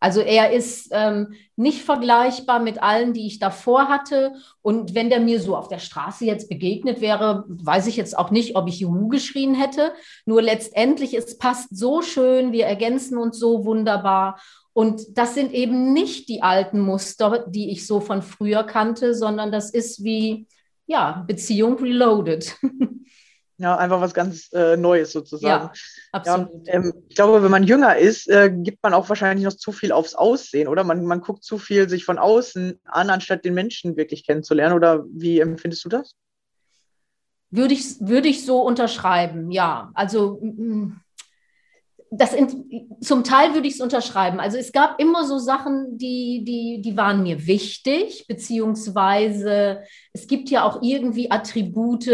Also 0.00 0.20
er 0.20 0.52
ist 0.52 0.90
ähm, 0.92 1.34
nicht 1.56 1.82
vergleichbar 1.82 2.60
mit 2.60 2.82
allen, 2.82 3.12
die 3.12 3.26
ich 3.26 3.38
davor 3.38 3.88
hatte. 3.88 4.32
Und 4.62 4.94
wenn 4.94 5.10
der 5.10 5.20
mir 5.20 5.40
so 5.40 5.56
auf 5.56 5.68
der 5.68 5.80
Straße 5.80 6.24
jetzt 6.24 6.48
begegnet 6.48 7.00
wäre, 7.00 7.44
weiß 7.48 7.88
ich 7.88 7.96
jetzt 7.96 8.16
auch 8.16 8.30
nicht, 8.30 8.54
ob 8.54 8.68
ich 8.68 8.80
Juhu 8.80 9.08
geschrien 9.08 9.54
hätte. 9.54 9.92
Nur 10.24 10.40
letztendlich, 10.40 11.14
es 11.14 11.38
passt 11.38 11.76
so 11.76 12.02
schön, 12.02 12.52
wir 12.52 12.66
ergänzen 12.66 13.18
uns 13.18 13.38
so 13.38 13.64
wunderbar. 13.64 14.40
Und 14.72 15.18
das 15.18 15.34
sind 15.34 15.52
eben 15.52 15.92
nicht 15.92 16.28
die 16.28 16.42
alten 16.42 16.78
Muster, 16.78 17.46
die 17.48 17.70
ich 17.70 17.84
so 17.84 18.00
von 18.00 18.22
früher 18.22 18.62
kannte, 18.62 19.14
sondern 19.14 19.50
das 19.50 19.70
ist 19.70 20.04
wie, 20.04 20.46
ja, 20.86 21.24
Beziehung 21.26 21.76
reloaded. 21.78 22.56
Ja, 23.60 23.76
einfach 23.76 24.00
was 24.00 24.14
ganz 24.14 24.52
äh, 24.52 24.76
Neues 24.76 25.10
sozusagen. 25.10 25.64
Ja, 25.64 25.72
absolut. 26.12 26.66
Ja, 26.68 26.74
ähm, 26.74 26.92
ich 27.08 27.16
glaube, 27.16 27.42
wenn 27.42 27.50
man 27.50 27.64
jünger 27.64 27.96
ist, 27.96 28.28
äh, 28.28 28.52
gibt 28.52 28.80
man 28.84 28.94
auch 28.94 29.08
wahrscheinlich 29.08 29.44
noch 29.44 29.56
zu 29.56 29.72
viel 29.72 29.90
aufs 29.90 30.14
Aussehen, 30.14 30.68
oder? 30.68 30.84
Man, 30.84 31.04
man 31.04 31.20
guckt 31.20 31.42
zu 31.42 31.58
viel 31.58 31.88
sich 31.88 32.04
von 32.04 32.18
außen 32.18 32.80
an, 32.84 33.10
anstatt 33.10 33.44
den 33.44 33.54
Menschen 33.54 33.96
wirklich 33.96 34.24
kennenzulernen. 34.24 34.76
Oder 34.76 35.04
wie 35.10 35.40
empfindest 35.40 35.84
du 35.84 35.88
das? 35.88 36.14
Würde 37.50 37.74
ich, 37.74 38.00
würde 38.00 38.28
ich 38.28 38.46
so 38.46 38.60
unterschreiben, 38.60 39.50
ja. 39.50 39.90
Also 39.94 40.40
das 42.10 42.32
in, 42.32 42.96
zum 43.00 43.24
Teil 43.24 43.54
würde 43.54 43.68
ich 43.68 43.74
es 43.74 43.80
unterschreiben. 43.80 44.40
Also 44.40 44.56
es 44.56 44.72
gab 44.72 45.00
immer 45.00 45.26
so 45.26 45.38
Sachen, 45.38 45.98
die, 45.98 46.44
die, 46.44 46.80
die 46.80 46.96
waren 46.96 47.22
mir 47.22 47.46
wichtig, 47.46 48.26
beziehungsweise 48.28 49.82
es 50.12 50.26
gibt 50.26 50.48
ja 50.50 50.64
auch 50.64 50.80
irgendwie 50.82 51.30
Attribute, 51.30 52.08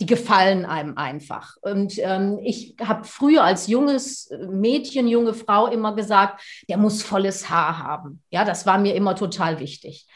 die 0.00 0.06
gefallen 0.06 0.66
einem 0.66 0.96
einfach. 0.96 1.56
Und 1.62 1.94
ähm, 1.98 2.38
ich 2.42 2.74
habe 2.82 3.04
früher 3.04 3.44
als 3.44 3.66
junges 3.66 4.30
Mädchen, 4.50 5.08
junge 5.08 5.32
Frau 5.32 5.68
immer 5.68 5.94
gesagt, 5.94 6.42
der 6.68 6.76
muss 6.76 7.02
volles 7.02 7.48
Haar 7.48 7.78
haben. 7.78 8.22
Ja, 8.30 8.44
das 8.44 8.66
war 8.66 8.78
mir 8.78 8.94
immer 8.94 9.14
total 9.16 9.58
wichtig. 9.58 10.06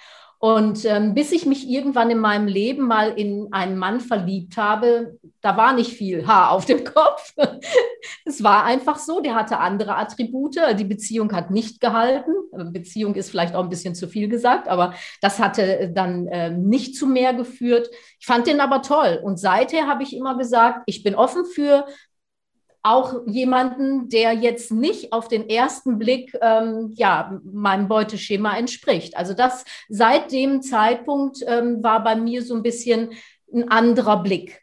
Und 0.43 0.87
ähm, 0.87 1.13
bis 1.13 1.33
ich 1.33 1.45
mich 1.45 1.69
irgendwann 1.69 2.11
in 2.11 2.19
meinem 2.19 2.47
Leben 2.47 2.87
mal 2.87 3.11
in 3.11 3.49
einen 3.53 3.77
Mann 3.77 4.01
verliebt 4.01 4.57
habe, 4.57 5.19
da 5.43 5.59
war 5.59 5.75
nicht 5.75 5.93
viel 5.93 6.27
Haar 6.27 6.53
auf 6.53 6.65
dem 6.65 6.83
Kopf. 6.83 7.35
es 8.25 8.43
war 8.43 8.65
einfach 8.65 8.99
so, 8.99 9.21
der 9.21 9.35
hatte 9.35 9.59
andere 9.59 9.97
Attribute. 9.97 10.57
Die 10.79 10.85
Beziehung 10.85 11.31
hat 11.33 11.51
nicht 11.51 11.79
gehalten. 11.79 12.33
Beziehung 12.73 13.17
ist 13.17 13.29
vielleicht 13.29 13.55
auch 13.55 13.63
ein 13.63 13.69
bisschen 13.69 13.95
zu 13.95 14.09
viel 14.09 14.29
gesagt, 14.29 14.67
aber 14.67 14.95
das 15.21 15.41
hatte 15.41 15.91
dann 15.95 16.27
äh, 16.29 16.51
nicht 16.51 16.97
zu 16.97 17.07
mehr 17.07 17.35
geführt. 17.35 17.91
Ich 18.19 18.25
fand 18.25 18.47
den 18.47 18.61
aber 18.61 18.81
toll. 18.81 19.21
Und 19.23 19.39
seither 19.39 19.87
habe 19.89 20.05
ich 20.05 20.17
immer 20.17 20.39
gesagt, 20.39 20.85
ich 20.87 21.03
bin 21.03 21.15
offen 21.15 21.45
für 21.45 21.85
auch 22.83 23.27
jemanden, 23.27 24.09
der 24.09 24.33
jetzt 24.33 24.73
nicht 24.73 25.13
auf 25.13 25.29
den 25.29 25.49
ersten 25.49 25.99
Blick 25.99 26.37
ähm, 26.41 26.93
ja, 26.95 27.39
meinem 27.45 27.89
Beuteschema 27.89 28.57
entspricht. 28.57 29.17
Also 29.17 29.35
das 29.35 29.65
seit 29.89 30.33
dem 30.33 30.63
Zeitpunkt 30.63 31.39
ähm, 31.47 31.83
war 31.83 32.03
bei 32.03 32.17
mir 32.17 32.43
so 32.43 32.55
ein 32.55 32.63
bisschen 32.63 33.11
ein 33.53 33.69
anderer 33.69 34.23
Blick. 34.23 34.63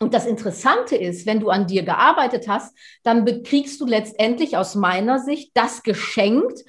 Und 0.00 0.14
das 0.14 0.26
Interessante 0.26 0.96
ist, 0.96 1.26
wenn 1.26 1.40
du 1.40 1.50
an 1.50 1.66
dir 1.66 1.82
gearbeitet 1.82 2.48
hast, 2.48 2.74
dann 3.02 3.24
kriegst 3.42 3.80
du 3.80 3.86
letztendlich 3.86 4.56
aus 4.56 4.74
meiner 4.74 5.18
Sicht 5.18 5.50
das 5.54 5.82
geschenkt, 5.82 6.64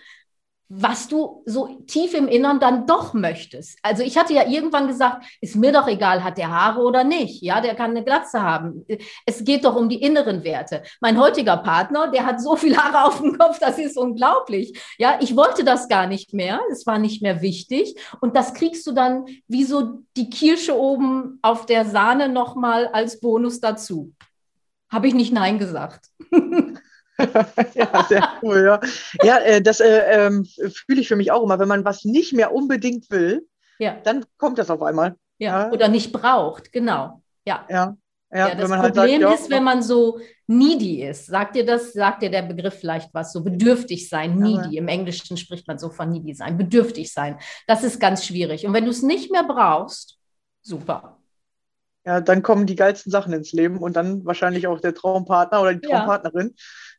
was 0.73 1.09
du 1.09 1.43
so 1.45 1.67
tief 1.85 2.13
im 2.13 2.29
Innern 2.29 2.61
dann 2.61 2.87
doch 2.87 3.13
möchtest. 3.13 3.77
Also 3.81 4.03
ich 4.03 4.17
hatte 4.17 4.33
ja 4.33 4.47
irgendwann 4.47 4.87
gesagt, 4.87 5.25
ist 5.41 5.57
mir 5.57 5.73
doch 5.73 5.85
egal, 5.87 6.23
hat 6.23 6.37
der 6.37 6.49
Haare 6.49 6.81
oder 6.81 7.03
nicht. 7.03 7.41
Ja, 7.41 7.59
der 7.59 7.75
kann 7.75 7.91
eine 7.91 8.05
Glatze 8.05 8.41
haben. 8.41 8.85
Es 9.25 9.43
geht 9.43 9.65
doch 9.65 9.75
um 9.75 9.89
die 9.89 10.01
inneren 10.01 10.45
Werte. 10.45 10.83
Mein 11.01 11.19
heutiger 11.19 11.57
Partner, 11.57 12.09
der 12.09 12.25
hat 12.25 12.41
so 12.41 12.55
viel 12.55 12.77
Haare 12.77 13.05
auf 13.05 13.19
dem 13.19 13.37
Kopf, 13.37 13.59
das 13.59 13.77
ist 13.79 13.97
unglaublich. 13.97 14.79
Ja, 14.97 15.17
ich 15.19 15.35
wollte 15.35 15.65
das 15.65 15.89
gar 15.89 16.07
nicht 16.07 16.33
mehr. 16.33 16.61
Es 16.71 16.87
war 16.87 16.99
nicht 16.99 17.21
mehr 17.21 17.41
wichtig. 17.41 17.95
Und 18.21 18.37
das 18.37 18.53
kriegst 18.53 18.87
du 18.87 18.93
dann 18.93 19.25
wie 19.49 19.65
so 19.65 20.03
die 20.15 20.29
Kirsche 20.29 20.79
oben 20.79 21.39
auf 21.41 21.65
der 21.65 21.83
Sahne 21.83 22.29
nochmal 22.29 22.87
als 22.87 23.19
Bonus 23.19 23.59
dazu. 23.59 24.13
Habe 24.89 25.07
ich 25.07 25.13
nicht 25.13 25.33
Nein 25.33 25.59
gesagt. 25.59 26.05
ja, 27.73 28.05
sehr 28.07 28.29
cool, 28.41 28.63
ja. 28.63 28.79
Ja, 29.23 29.37
äh, 29.39 29.61
das 29.61 29.79
äh, 29.79 30.27
ähm, 30.27 30.45
fühle 30.45 31.01
ich 31.01 31.07
für 31.07 31.15
mich 31.15 31.31
auch 31.31 31.43
immer. 31.43 31.59
Wenn 31.59 31.67
man 31.67 31.85
was 31.85 32.05
nicht 32.05 32.33
mehr 32.33 32.53
unbedingt 32.53 33.09
will, 33.11 33.47
ja. 33.79 33.97
dann 34.03 34.25
kommt 34.37 34.57
das 34.57 34.69
auf 34.69 34.81
einmal. 34.81 35.15
Ja, 35.37 35.63
ja. 35.63 35.71
oder 35.71 35.87
nicht 35.87 36.11
braucht, 36.11 36.71
genau. 36.71 37.21
Ja. 37.45 37.65
Ja. 37.69 37.97
Ja, 38.33 38.47
ja, 38.47 38.55
das 38.55 38.69
Problem 38.69 38.81
halt 38.81 38.95
sagt, 38.95 39.39
ist, 39.41 39.49
wenn 39.49 39.63
man 39.63 39.83
so 39.83 40.19
needy 40.47 41.03
ist. 41.03 41.25
Sagt 41.25 41.55
dir 41.55 41.65
das, 41.65 41.91
sagt 41.91 42.21
dir 42.23 42.31
der 42.31 42.43
Begriff 42.43 42.75
vielleicht 42.75 43.13
was, 43.13 43.33
so 43.33 43.43
bedürftig 43.43 44.07
sein, 44.07 44.37
needy. 44.37 44.77
Im 44.77 44.87
Englischen 44.87 45.35
spricht 45.35 45.67
man 45.67 45.77
so 45.77 45.89
von 45.89 46.09
needy 46.09 46.33
sein, 46.33 46.57
bedürftig 46.57 47.11
sein. 47.11 47.37
Das 47.67 47.83
ist 47.83 47.99
ganz 47.99 48.25
schwierig. 48.25 48.65
Und 48.65 48.73
wenn 48.73 48.85
du 48.85 48.91
es 48.91 49.01
nicht 49.01 49.31
mehr 49.31 49.43
brauchst, 49.43 50.17
super. 50.61 51.17
Ja, 52.05 52.21
dann 52.21 52.41
kommen 52.41 52.65
die 52.65 52.75
geilsten 52.75 53.11
Sachen 53.11 53.33
ins 53.33 53.51
Leben 53.51 53.77
und 53.79 53.95
dann 53.95 54.25
wahrscheinlich 54.25 54.65
auch 54.67 54.79
der 54.79 54.95
Traumpartner 54.95 55.61
oder 55.61 55.75
die 55.75 55.87
Traumpartnerin. 55.87 56.55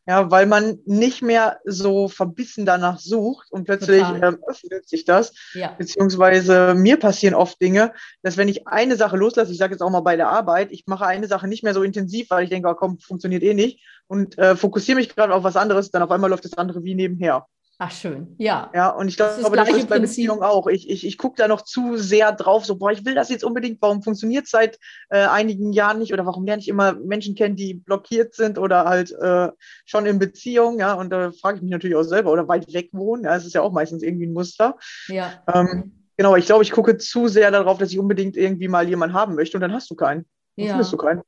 Ja. 0.07 0.31
Weil 0.31 0.47
man 0.47 0.79
nicht 0.85 1.23
mehr 1.23 1.61
so 1.65 2.09
verbissen 2.09 2.67
danach 2.67 2.99
sucht 2.99 3.53
und 3.53 3.65
plötzlich 3.65 4.03
ähm, 4.03 4.39
öffnet 4.47 4.89
sich 4.89 5.05
das. 5.05 5.33
Ja. 5.55 5.75
Beziehungsweise 5.79 6.75
mir 6.75 6.99
passieren 6.99 7.35
oft 7.35 7.61
Dinge, 7.61 7.93
dass 8.23 8.37
wenn 8.37 8.49
ich 8.49 8.67
eine 8.67 8.97
Sache 8.97 9.17
loslasse, 9.17 9.53
ich 9.53 9.59
sage 9.59 9.75
jetzt 9.75 9.83
auch 9.83 9.91
mal 9.91 10.01
bei 10.01 10.17
der 10.17 10.29
Arbeit, 10.29 10.73
ich 10.73 10.87
mache 10.87 11.07
eine 11.07 11.29
Sache 11.29 11.47
nicht 11.47 11.63
mehr 11.63 11.75
so 11.75 11.83
intensiv, 11.83 12.31
weil 12.31 12.45
ich 12.45 12.51
denke, 12.51 12.69
oh, 12.69 12.75
komm, 12.75 12.99
funktioniert 12.99 13.43
eh 13.43 13.55
nicht 13.55 13.81
und 14.09 14.37
äh, 14.39 14.57
fokussiere 14.57 14.97
mich 14.97 15.15
gerade 15.15 15.35
auf 15.35 15.45
was 15.45 15.57
anderes, 15.57 15.91
dann 15.91 16.03
auf 16.03 16.11
einmal 16.11 16.31
läuft 16.31 16.45
das 16.45 16.59
andere 16.59 16.83
wie 16.83 16.95
nebenher. 16.95 17.47
Ach, 17.85 17.91
schön, 17.91 18.37
ja. 18.39 18.71
Ja, 18.73 18.91
und 18.91 19.09
ich 19.09 19.17
glaube, 19.17 19.33
das, 19.43 19.51
das 19.51 19.77
ist 19.77 19.89
bei 19.89 19.99
Beziehung 19.99 20.41
auch. 20.41 20.69
Ich, 20.69 20.89
ich, 20.89 21.05
ich 21.05 21.19
gucke 21.19 21.35
da 21.37 21.49
noch 21.49 21.63
zu 21.63 21.97
sehr 21.97 22.31
drauf, 22.31 22.65
so, 22.65 22.77
boah, 22.77 22.93
ich 22.93 23.05
will 23.05 23.17
das 23.17 23.29
jetzt 23.29 23.43
unbedingt, 23.43 23.83
warum 23.83 24.05
funktioniert 24.05 24.45
es 24.45 24.53
seit 24.53 24.79
äh, 25.11 25.25
einigen 25.25 25.73
Jahren 25.73 25.99
nicht 25.99 26.13
oder 26.13 26.25
warum 26.25 26.45
lerne 26.45 26.63
ich 26.63 26.69
immer 26.69 26.93
Menschen 26.93 27.35
kennen, 27.35 27.57
die 27.57 27.75
blockiert 27.75 28.37
sind 28.37 28.57
oder 28.57 28.85
halt 28.85 29.11
äh, 29.11 29.49
schon 29.85 30.07
in 30.07 30.21
Beziehung, 30.21 30.79
ja, 30.79 30.95
und 30.95 31.11
da 31.11 31.33
frage 31.33 31.57
ich 31.57 31.63
mich 31.63 31.73
natürlich 31.73 31.97
auch 31.97 32.05
selber 32.05 32.31
oder 32.31 32.47
weit 32.47 32.73
weg 32.73 32.91
wohnen, 32.93 33.25
ja, 33.25 33.35
es 33.35 33.47
ist 33.47 33.55
ja 33.55 33.63
auch 33.63 33.73
meistens 33.73 34.05
irgendwie 34.05 34.27
ein 34.27 34.33
Muster. 34.33 34.77
Ja. 35.09 35.43
Ähm, 35.53 36.07
genau, 36.17 36.37
ich 36.37 36.47
glaube, 36.47 36.63
ich 36.63 36.71
gucke 36.71 36.99
zu 36.99 37.27
sehr 37.27 37.51
darauf, 37.51 37.79
dass 37.79 37.91
ich 37.91 37.99
unbedingt 37.99 38.37
irgendwie 38.37 38.69
mal 38.69 38.89
jemanden 38.89 39.17
haben 39.17 39.35
möchte 39.35 39.57
und 39.57 39.61
dann 39.61 39.73
hast 39.73 39.91
du 39.91 39.97
keinen. 39.97 40.25
Dann 40.57 40.67
ja. 40.67 40.73
findest 40.75 40.93
du 40.93 40.99
keinen. 40.99 41.23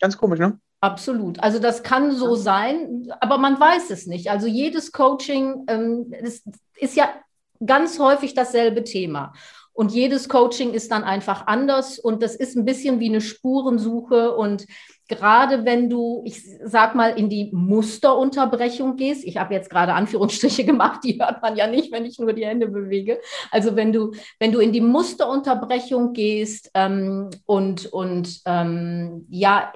Ganz 0.00 0.16
komisch, 0.16 0.38
ne? 0.38 0.58
Absolut. 0.80 1.40
Also 1.40 1.58
das 1.58 1.82
kann 1.82 2.12
so 2.12 2.34
sein, 2.36 3.12
aber 3.20 3.36
man 3.36 3.60
weiß 3.60 3.90
es 3.90 4.06
nicht. 4.06 4.30
Also 4.30 4.46
jedes 4.46 4.92
Coaching 4.92 5.64
ähm, 5.68 6.12
ist, 6.22 6.46
ist 6.76 6.96
ja 6.96 7.10
ganz 7.64 7.98
häufig 7.98 8.32
dasselbe 8.32 8.82
Thema. 8.84 9.34
Und 9.72 9.92
jedes 9.92 10.28
Coaching 10.28 10.72
ist 10.72 10.90
dann 10.90 11.04
einfach 11.04 11.46
anders 11.46 11.98
und 11.98 12.22
das 12.22 12.34
ist 12.34 12.56
ein 12.56 12.64
bisschen 12.64 12.98
wie 12.98 13.08
eine 13.08 13.20
Spurensuche. 13.20 14.34
Und 14.34 14.66
gerade 15.08 15.64
wenn 15.64 15.88
du, 15.88 16.22
ich 16.26 16.42
sag 16.64 16.94
mal, 16.94 17.18
in 17.18 17.28
die 17.28 17.50
Musterunterbrechung 17.52 18.96
gehst, 18.96 19.24
ich 19.24 19.36
habe 19.36 19.54
jetzt 19.54 19.70
gerade 19.70 19.94
Anführungsstriche 19.94 20.64
gemacht, 20.66 21.00
die 21.04 21.18
hört 21.20 21.40
man 21.42 21.56
ja 21.56 21.66
nicht, 21.66 21.92
wenn 21.92 22.04
ich 22.04 22.18
nur 22.18 22.32
die 22.32 22.46
Hände 22.46 22.68
bewege. 22.68 23.20
Also 23.50 23.76
wenn 23.76 23.92
du, 23.92 24.12
wenn 24.38 24.52
du 24.52 24.60
in 24.60 24.72
die 24.72 24.80
Musterunterbrechung 24.80 26.12
gehst 26.14 26.70
ähm, 26.74 27.30
und, 27.46 27.86
und 27.86 28.40
ähm, 28.46 29.26
ja, 29.30 29.72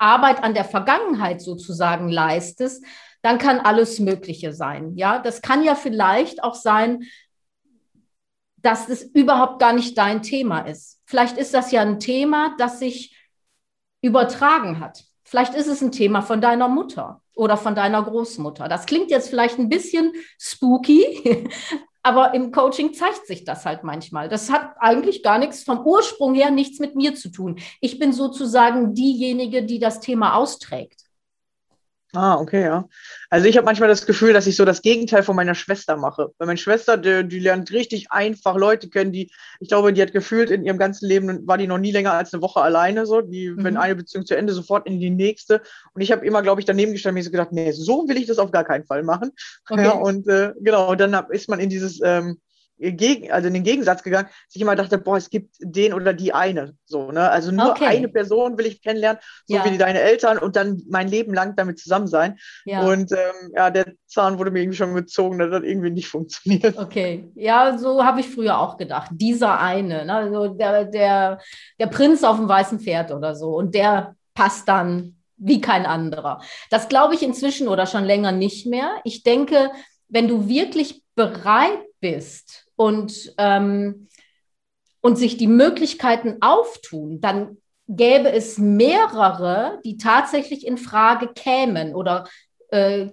Arbeit 0.00 0.42
an 0.42 0.54
der 0.54 0.64
Vergangenheit 0.64 1.40
sozusagen 1.40 2.08
leistest, 2.08 2.84
dann 3.22 3.38
kann 3.38 3.60
alles 3.60 4.00
Mögliche 4.00 4.52
sein. 4.52 4.96
Ja, 4.96 5.18
das 5.18 5.40
kann 5.40 5.62
ja 5.64 5.74
vielleicht 5.74 6.44
auch 6.44 6.54
sein, 6.54 7.04
dass 8.56 8.88
es 8.88 9.02
überhaupt 9.02 9.60
gar 9.60 9.72
nicht 9.72 9.96
dein 9.96 10.22
Thema 10.22 10.60
ist. 10.60 11.00
Vielleicht 11.06 11.36
ist 11.36 11.54
das 11.54 11.70
ja 11.70 11.82
ein 11.82 12.00
Thema, 12.00 12.54
das 12.58 12.78
sich 12.78 13.16
übertragen 14.02 14.80
hat. 14.80 15.04
Vielleicht 15.22 15.54
ist 15.54 15.66
es 15.66 15.82
ein 15.82 15.92
Thema 15.92 16.22
von 16.22 16.40
deiner 16.40 16.68
Mutter 16.68 17.22
oder 17.34 17.56
von 17.56 17.74
deiner 17.74 18.02
Großmutter. 18.02 18.68
Das 18.68 18.86
klingt 18.86 19.10
jetzt 19.10 19.28
vielleicht 19.28 19.58
ein 19.58 19.68
bisschen 19.68 20.12
spooky, 20.38 21.48
aber 22.04 22.34
im 22.34 22.52
Coaching 22.52 22.92
zeigt 22.92 23.26
sich 23.26 23.44
das 23.44 23.64
halt 23.64 23.82
manchmal. 23.82 24.28
Das 24.28 24.52
hat 24.52 24.74
eigentlich 24.78 25.22
gar 25.22 25.38
nichts 25.38 25.64
vom 25.64 25.80
Ursprung 25.80 26.34
her 26.34 26.50
nichts 26.50 26.78
mit 26.78 26.94
mir 26.94 27.14
zu 27.14 27.30
tun. 27.30 27.58
Ich 27.80 27.98
bin 27.98 28.12
sozusagen 28.12 28.94
diejenige, 28.94 29.64
die 29.64 29.78
das 29.78 30.00
Thema 30.00 30.34
austrägt. 30.34 31.03
Ah, 32.14 32.36
okay, 32.36 32.62
ja. 32.62 32.88
Also 33.28 33.48
ich 33.48 33.56
habe 33.56 33.64
manchmal 33.64 33.88
das 33.88 34.06
Gefühl, 34.06 34.32
dass 34.32 34.46
ich 34.46 34.54
so 34.54 34.64
das 34.64 34.82
Gegenteil 34.82 35.24
von 35.24 35.34
meiner 35.34 35.56
Schwester 35.56 35.96
mache. 35.96 36.30
Weil 36.38 36.46
meine 36.46 36.58
Schwester, 36.58 36.96
die, 36.96 37.26
die, 37.26 37.40
lernt 37.40 37.72
richtig 37.72 38.12
einfach 38.12 38.56
Leute 38.56 38.88
kennen, 38.88 39.10
die, 39.10 39.32
ich 39.58 39.68
glaube, 39.68 39.92
die 39.92 40.00
hat 40.00 40.12
gefühlt 40.12 40.50
in 40.50 40.64
ihrem 40.64 40.78
ganzen 40.78 41.08
Leben, 41.08 41.46
war 41.46 41.58
die 41.58 41.66
noch 41.66 41.78
nie 41.78 41.90
länger 41.90 42.12
als 42.12 42.32
eine 42.32 42.42
Woche 42.42 42.60
alleine, 42.60 43.04
so, 43.04 43.20
die, 43.20 43.50
mhm. 43.50 43.64
wenn 43.64 43.76
eine 43.76 43.96
Beziehung 43.96 44.26
zu 44.26 44.36
Ende, 44.36 44.52
sofort 44.52 44.86
in 44.86 45.00
die 45.00 45.10
nächste. 45.10 45.60
Und 45.92 46.02
ich 46.02 46.12
habe 46.12 46.24
immer, 46.24 46.42
glaube 46.42 46.60
ich, 46.60 46.66
daneben 46.66 46.92
gestanden 46.92 47.14
mir 47.14 47.24
so 47.24 47.32
gedacht, 47.32 47.52
nee, 47.52 47.72
so 47.72 48.08
will 48.08 48.16
ich 48.16 48.26
das 48.26 48.38
auf 48.38 48.52
gar 48.52 48.64
keinen 48.64 48.84
Fall 48.84 49.02
machen. 49.02 49.32
Okay. 49.70 49.84
Ja, 49.84 49.92
und 49.92 50.28
äh, 50.28 50.52
genau, 50.60 50.90
und 50.90 51.00
dann 51.00 51.14
ist 51.30 51.48
man 51.48 51.58
in 51.58 51.70
dieses, 51.70 51.98
ähm, 52.04 52.38
gegen, 52.78 53.30
also 53.30 53.48
in 53.48 53.54
den 53.54 53.62
Gegensatz 53.62 54.02
gegangen, 54.02 54.28
dass 54.28 54.54
ich 54.54 54.60
immer 54.60 54.76
dachte, 54.76 54.98
boah, 54.98 55.16
es 55.16 55.30
gibt 55.30 55.56
den 55.60 55.94
oder 55.94 56.12
die 56.12 56.32
eine. 56.32 56.74
So, 56.84 57.12
ne? 57.12 57.30
Also 57.30 57.52
nur 57.52 57.70
okay. 57.70 57.86
eine 57.86 58.08
Person 58.08 58.58
will 58.58 58.66
ich 58.66 58.82
kennenlernen, 58.82 59.20
so 59.46 59.56
ja. 59.56 59.64
wie 59.64 59.78
deine 59.78 60.00
Eltern 60.00 60.38
und 60.38 60.56
dann 60.56 60.82
mein 60.88 61.08
Leben 61.08 61.32
lang 61.32 61.54
damit 61.56 61.78
zusammen 61.78 62.06
sein. 62.06 62.38
Ja. 62.64 62.82
Und 62.82 63.12
ähm, 63.12 63.52
ja, 63.54 63.70
der 63.70 63.94
Zahn 64.06 64.38
wurde 64.38 64.50
mir 64.50 64.60
irgendwie 64.60 64.76
schon 64.76 64.94
gezogen, 64.94 65.38
das 65.38 65.52
hat 65.52 65.64
irgendwie 65.64 65.90
nicht 65.90 66.08
funktioniert. 66.08 66.76
Okay, 66.76 67.30
ja, 67.34 67.78
so 67.78 68.04
habe 68.04 68.20
ich 68.20 68.28
früher 68.28 68.58
auch 68.58 68.76
gedacht. 68.76 69.10
Dieser 69.12 69.60
eine, 69.60 70.04
ne? 70.04 70.14
also 70.14 70.48
der, 70.48 70.84
der, 70.84 71.40
der 71.78 71.86
Prinz 71.86 72.24
auf 72.24 72.36
dem 72.36 72.48
weißen 72.48 72.80
Pferd 72.80 73.12
oder 73.12 73.34
so. 73.34 73.50
Und 73.50 73.74
der 73.74 74.16
passt 74.34 74.68
dann 74.68 75.16
wie 75.36 75.60
kein 75.60 75.86
anderer. 75.86 76.40
Das 76.70 76.88
glaube 76.88 77.14
ich 77.14 77.22
inzwischen 77.22 77.68
oder 77.68 77.86
schon 77.86 78.04
länger 78.04 78.32
nicht 78.32 78.66
mehr. 78.66 78.96
Ich 79.04 79.22
denke, 79.22 79.70
wenn 80.08 80.28
du 80.28 80.48
wirklich 80.48 81.02
bereit 81.14 81.80
bist, 82.00 82.63
und, 82.76 83.34
ähm, 83.38 84.08
und 85.00 85.16
sich 85.16 85.36
die 85.36 85.46
Möglichkeiten 85.46 86.38
auftun, 86.40 87.20
dann 87.20 87.58
gäbe 87.88 88.32
es 88.32 88.58
mehrere, 88.58 89.80
die 89.84 89.98
tatsächlich 89.98 90.66
in 90.66 90.78
Frage 90.78 91.28
kämen 91.28 91.94
oder 91.94 92.26
äh, 92.68 93.08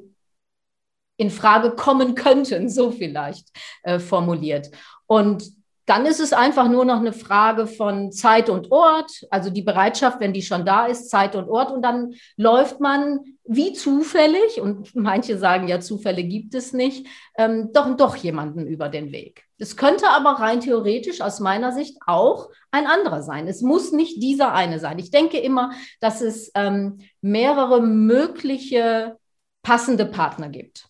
in 1.17 1.29
Frage 1.29 1.71
kommen 1.71 2.15
könnten, 2.15 2.69
so 2.69 2.91
vielleicht 2.91 3.49
äh, 3.83 3.99
formuliert. 3.99 4.71
Und 5.05 5.43
dann 5.91 6.05
ist 6.05 6.21
es 6.21 6.31
einfach 6.31 6.69
nur 6.69 6.85
noch 6.85 7.01
eine 7.01 7.11
Frage 7.11 7.67
von 7.67 8.13
Zeit 8.13 8.49
und 8.49 8.71
Ort, 8.71 9.27
also 9.29 9.49
die 9.49 9.61
Bereitschaft, 9.61 10.21
wenn 10.21 10.31
die 10.31 10.41
schon 10.41 10.65
da 10.65 10.85
ist, 10.85 11.09
Zeit 11.09 11.35
und 11.35 11.49
Ort. 11.49 11.69
Und 11.69 11.81
dann 11.81 12.13
läuft 12.37 12.79
man 12.79 13.19
wie 13.43 13.73
zufällig, 13.73 14.61
und 14.61 14.95
manche 14.95 15.37
sagen 15.37 15.67
ja, 15.67 15.81
Zufälle 15.81 16.23
gibt 16.23 16.55
es 16.55 16.71
nicht, 16.71 17.07
ähm, 17.37 17.71
doch, 17.73 17.93
doch 17.97 18.15
jemanden 18.15 18.67
über 18.67 18.87
den 18.87 19.11
Weg. 19.11 19.43
Es 19.57 19.75
könnte 19.75 20.07
aber 20.07 20.39
rein 20.39 20.61
theoretisch 20.61 21.19
aus 21.19 21.41
meiner 21.41 21.73
Sicht 21.73 21.97
auch 22.07 22.47
ein 22.71 22.87
anderer 22.87 23.21
sein. 23.21 23.49
Es 23.49 23.61
muss 23.61 23.91
nicht 23.91 24.23
dieser 24.23 24.53
eine 24.53 24.79
sein. 24.79 24.97
Ich 24.97 25.11
denke 25.11 25.39
immer, 25.39 25.71
dass 25.99 26.21
es 26.21 26.51
ähm, 26.55 26.99
mehrere 27.19 27.81
mögliche 27.81 29.17
passende 29.61 30.05
Partner 30.05 30.47
gibt. 30.47 30.85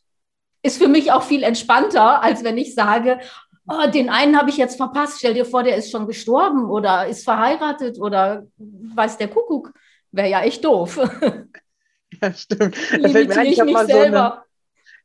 Ist 0.62 0.78
für 0.78 0.90
mich 0.90 1.12
auch 1.12 1.24
viel 1.24 1.42
entspannter, 1.42 2.22
als 2.22 2.44
wenn 2.44 2.60
ich 2.60 2.76
sage, 2.76 3.20
oh, 3.68 3.90
den 3.94 4.10
einen 4.10 4.38
habe 4.38 4.50
ich 4.50 4.58
jetzt 4.58 4.78
verpasst. 4.78 5.20
Stell 5.20 5.34
dir 5.34 5.46
vor, 5.46 5.64
der 5.64 5.76
ist 5.76 5.92
schon 5.92 6.08
gestorben 6.08 6.70
oder 6.70 7.08
ist 7.08 7.24
verheiratet 7.24 8.00
oder 8.00 8.44
weiß 8.58 9.18
der 9.18 9.28
Kuckuck. 9.28 9.74
Wäre 10.12 10.30
ja 10.30 10.44
echt 10.44 10.64
doof. 10.64 11.00
Ja, 12.22 12.34
stimmt. 12.34 12.76
Ein, 12.92 13.16
ich, 13.16 13.58
ich 13.58 13.64
mich 13.64 13.78
selber. 13.78 13.88
So 13.88 13.98
eine, 13.98 14.44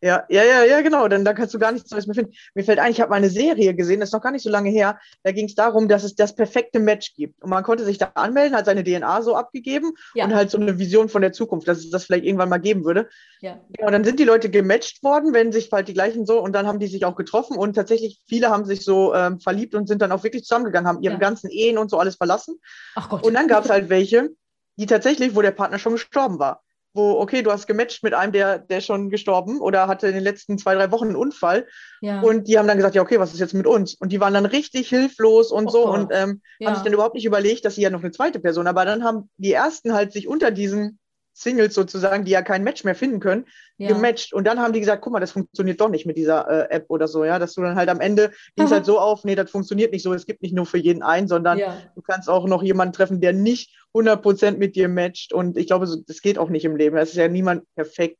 ja, 0.03 0.25
ja, 0.29 0.45
ja, 0.45 0.65
ja, 0.65 0.81
genau. 0.81 1.09
Dann 1.09 1.25
da 1.25 1.33
kannst 1.33 1.55
du 1.55 1.59
gar 1.59 1.73
nichts 1.73 1.91
Neues 1.91 2.07
mehr 2.07 2.15
finden. 2.15 2.33
Mir 2.55 2.65
fällt 2.65 2.79
ein, 2.79 2.91
ich 2.91 3.01
habe 3.01 3.11
mal 3.11 3.17
eine 3.17 3.31
Serie 3.31 3.75
gesehen, 3.75 4.01
das 4.01 4.11
ist 4.11 4.13
noch 4.13 4.23
gar 4.23 4.33
nicht 4.33 4.43
so 4.43 4.51
lange 4.51 4.71
her. 4.71 4.99
Da 5.23 5.33
ging 5.33 5.47
es 5.47 5.55
darum, 5.55 5.89
dass 5.89 6.05
es 6.05 6.15
das 6.15 6.35
perfekte 6.35 6.81
Match 6.81 7.15
gibt. 7.15 7.43
Und 7.43 7.51
man 7.51 7.63
konnte 7.63 7.85
sich 7.85 7.99
da 7.99 8.13
anmelden, 8.15 8.57
hat 8.57 8.67
seine 8.67 8.85
DNA 8.85 9.23
so 9.23 9.35
abgegeben 9.35 9.93
ja. 10.15 10.25
und 10.25 10.35
halt 10.35 10.51
so 10.51 10.59
eine 10.59 10.79
Vision 10.79 11.09
von 11.09 11.23
der 11.23 11.33
Zukunft, 11.33 11.69
dass 11.69 11.79
es 11.79 11.91
das 11.91 12.05
vielleicht 12.05 12.25
irgendwann 12.25 12.49
mal 12.49 12.59
geben 12.59 12.85
würde. 12.85 13.09
Ja. 13.41 13.61
ja. 13.79 13.87
Und 13.87 13.93
dann 13.93 14.05
sind 14.05 14.21
die 14.21 14.25
Leute 14.25 14.51
gematcht 14.51 15.03
worden, 15.03 15.33
wenn 15.33 15.53
sich 15.53 15.71
halt 15.73 15.89
die 15.89 15.95
gleichen 15.95 16.27
so, 16.27 16.41
und 16.41 16.53
dann 16.53 16.67
haben 16.67 16.79
die 16.79 16.87
sich 16.87 17.05
auch 17.05 17.17
getroffen 17.17 17.57
und 17.57 17.75
tatsächlich 17.75 18.23
viele 18.27 18.51
haben 18.51 18.65
sich 18.65 18.85
so 18.85 19.15
ähm, 19.15 19.41
verliebt 19.41 19.75
und 19.75 19.89
sind 19.89 20.03
dann 20.03 20.13
auch 20.13 20.25
wirklich 20.25 20.45
zusammengegangen, 20.45 20.89
haben 20.89 21.03
ihre 21.03 21.15
ja. 21.15 21.21
ganzen 21.21 21.51
Ehen 21.51 21.79
und 21.79 21.91
so 21.91 21.99
alles 21.99 22.17
verlassen. 22.17 22.61
Ach 22.95 23.09
Gott. 23.09 23.25
Und 23.25 23.35
dann 23.35 23.49
gab 23.49 23.65
es 23.65 23.71
halt 23.71 23.89
welche, 23.89 24.31
die 24.77 24.87
tatsächlich, 24.87 25.35
wo 25.35 25.43
der 25.43 25.53
Partner 25.53 25.79
schon 25.79 25.93
gestorben 25.93 26.39
war 26.39 26.63
wo, 26.97 27.21
okay, 27.21 27.43
du 27.43 27.53
hast 27.53 27.67
gematcht 27.67 28.03
mit 28.03 28.15
einem, 28.15 28.33
der, 28.33 28.59
der 28.59 28.81
schon 28.81 29.11
gestorben 29.11 29.61
oder 29.61 29.87
hatte 29.87 30.09
in 30.09 30.15
den 30.15 30.25
letzten 30.25 30.59
zwei, 30.59 30.75
drei 30.75 30.91
Wochen 30.91 31.07
einen 31.07 31.17
Unfall. 31.17 31.67
Ja. 32.01 32.21
Und 32.21 32.49
die 32.49 32.59
haben 32.59 32.67
dann 32.67 32.77
gesagt, 32.77 32.95
ja, 32.95 33.03
okay, 33.03 33.21
was 33.21 33.33
ist 33.33 33.41
jetzt 33.41 33.55
mit 33.55 33.67
uns? 33.67 33.95
Und 33.95 34.11
die 34.11 34.21
waren 34.21 34.35
dann 34.35 34.47
richtig 34.47 34.89
hilflos 34.89 35.53
und 35.53 35.67
oh, 35.67 35.71
so 35.71 35.87
und 35.87 36.11
ähm, 36.13 36.41
ja. 36.59 36.69
haben 36.69 36.75
sich 36.75 36.85
dann 36.85 36.93
überhaupt 36.93 37.15
nicht 37.15 37.25
überlegt, 37.25 37.65
dass 37.65 37.77
sie 37.77 37.83
ja 37.83 37.91
noch 37.91 38.03
eine 38.03 38.11
zweite 38.11 38.41
Person, 38.41 38.67
aber 38.67 38.85
dann 38.85 39.05
haben 39.05 39.31
die 39.37 39.53
ersten 39.53 39.93
halt 39.93 40.13
sich 40.13 40.27
unter 40.29 40.51
diesen 40.51 40.99
Singles 41.37 41.75
sozusagen, 41.75 42.25
die 42.25 42.31
ja 42.31 42.41
kein 42.41 42.65
Match 42.65 42.83
mehr 42.83 42.95
finden 42.95 43.21
können, 43.21 43.45
ja. 43.77 43.89
gematcht. 43.89 44.33
Und 44.33 44.47
dann 44.47 44.59
haben 44.59 44.73
die 44.73 44.81
gesagt, 44.81 45.03
guck 45.03 45.13
mal, 45.13 45.21
das 45.21 45.33
funktioniert 45.33 45.81
doch 45.81 45.91
nicht 45.91 46.07
mit 46.07 46.17
dieser 46.17 46.49
äh, 46.49 46.75
App 46.75 46.87
oder 46.89 47.07
so, 47.09 47.25
ja, 47.25 47.39
dass 47.39 47.53
du 47.53 47.61
dann 47.61 47.77
halt 47.77 47.91
am 47.91 48.01
Ende 48.01 48.33
ging 48.57 48.65
es 48.65 48.73
halt 48.73 48.87
so 48.87 48.99
auf, 48.99 49.23
nee, 49.25 49.35
das 49.35 49.51
funktioniert 49.51 49.93
nicht 49.93 50.03
so, 50.03 50.15
es 50.15 50.25
gibt 50.25 50.41
nicht 50.41 50.55
nur 50.55 50.65
für 50.65 50.79
jeden 50.79 51.03
einen, 51.03 51.29
sondern 51.29 51.59
ja. 51.59 51.77
du 51.95 52.01
kannst 52.01 52.31
auch 52.31 52.47
noch 52.47 52.63
jemanden 52.63 52.95
treffen, 52.95 53.21
der 53.21 53.35
nicht 53.35 53.71
100% 53.95 54.57
mit 54.57 54.77
dir 54.77 54.89
matcht. 54.89 55.35
Und 55.35 55.59
ich 55.59 55.67
glaube, 55.67 55.87
das 56.07 56.23
geht 56.23 56.39
auch 56.39 56.49
nicht 56.49 56.65
im 56.65 56.75
Leben. 56.75 56.97
Es 56.97 57.11
ist 57.11 57.17
ja 57.17 57.29
niemand 57.29 57.65
perfekt. 57.75 58.19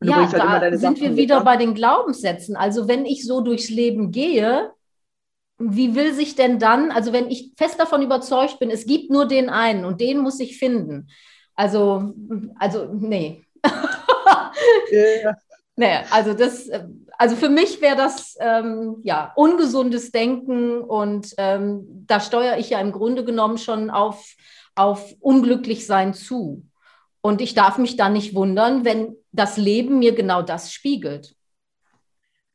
ja, 0.00 0.30
halt 0.30 0.72
da 0.72 0.78
sind 0.78 1.00
wir 1.00 1.16
wieder 1.16 1.42
bei 1.42 1.56
den 1.56 1.74
Glaubenssätzen. 1.74 2.54
Also 2.54 2.86
wenn 2.86 3.06
ich 3.06 3.26
so 3.26 3.40
durchs 3.40 3.70
Leben 3.70 4.12
gehe, 4.12 4.70
wie 5.58 5.96
will 5.96 6.14
sich 6.14 6.36
denn 6.36 6.60
dann, 6.60 6.92
also 6.92 7.12
wenn 7.12 7.28
ich 7.28 7.50
fest 7.56 7.80
davon 7.80 8.02
überzeugt 8.02 8.60
bin, 8.60 8.70
es 8.70 8.86
gibt 8.86 9.10
nur 9.10 9.26
den 9.26 9.50
einen 9.50 9.84
und 9.84 10.00
den 10.00 10.18
muss 10.18 10.38
ich 10.38 10.58
finden, 10.58 11.08
also, 11.58 12.14
also 12.60 12.88
nee. 12.94 13.44
ja. 14.92 15.36
Nee, 15.80 15.94
also 16.10 16.34
das, 16.34 16.68
also 17.18 17.36
für 17.36 17.48
mich 17.48 17.80
wäre 17.80 17.94
das 17.94 18.36
ähm, 18.40 18.96
ja 19.04 19.32
ungesundes 19.36 20.10
Denken 20.10 20.80
und 20.80 21.34
ähm, 21.38 22.04
da 22.04 22.18
steuere 22.18 22.58
ich 22.58 22.70
ja 22.70 22.80
im 22.80 22.90
Grunde 22.90 23.24
genommen 23.24 23.58
schon 23.58 23.88
auf, 23.88 24.34
auf 24.74 25.14
Unglücklichsein 25.20 26.14
zu. 26.14 26.66
Und 27.20 27.40
ich 27.40 27.54
darf 27.54 27.78
mich 27.78 27.96
dann 27.96 28.14
nicht 28.14 28.34
wundern, 28.34 28.84
wenn 28.84 29.14
das 29.30 29.56
Leben 29.56 30.00
mir 30.00 30.16
genau 30.16 30.42
das 30.42 30.72
spiegelt. 30.72 31.36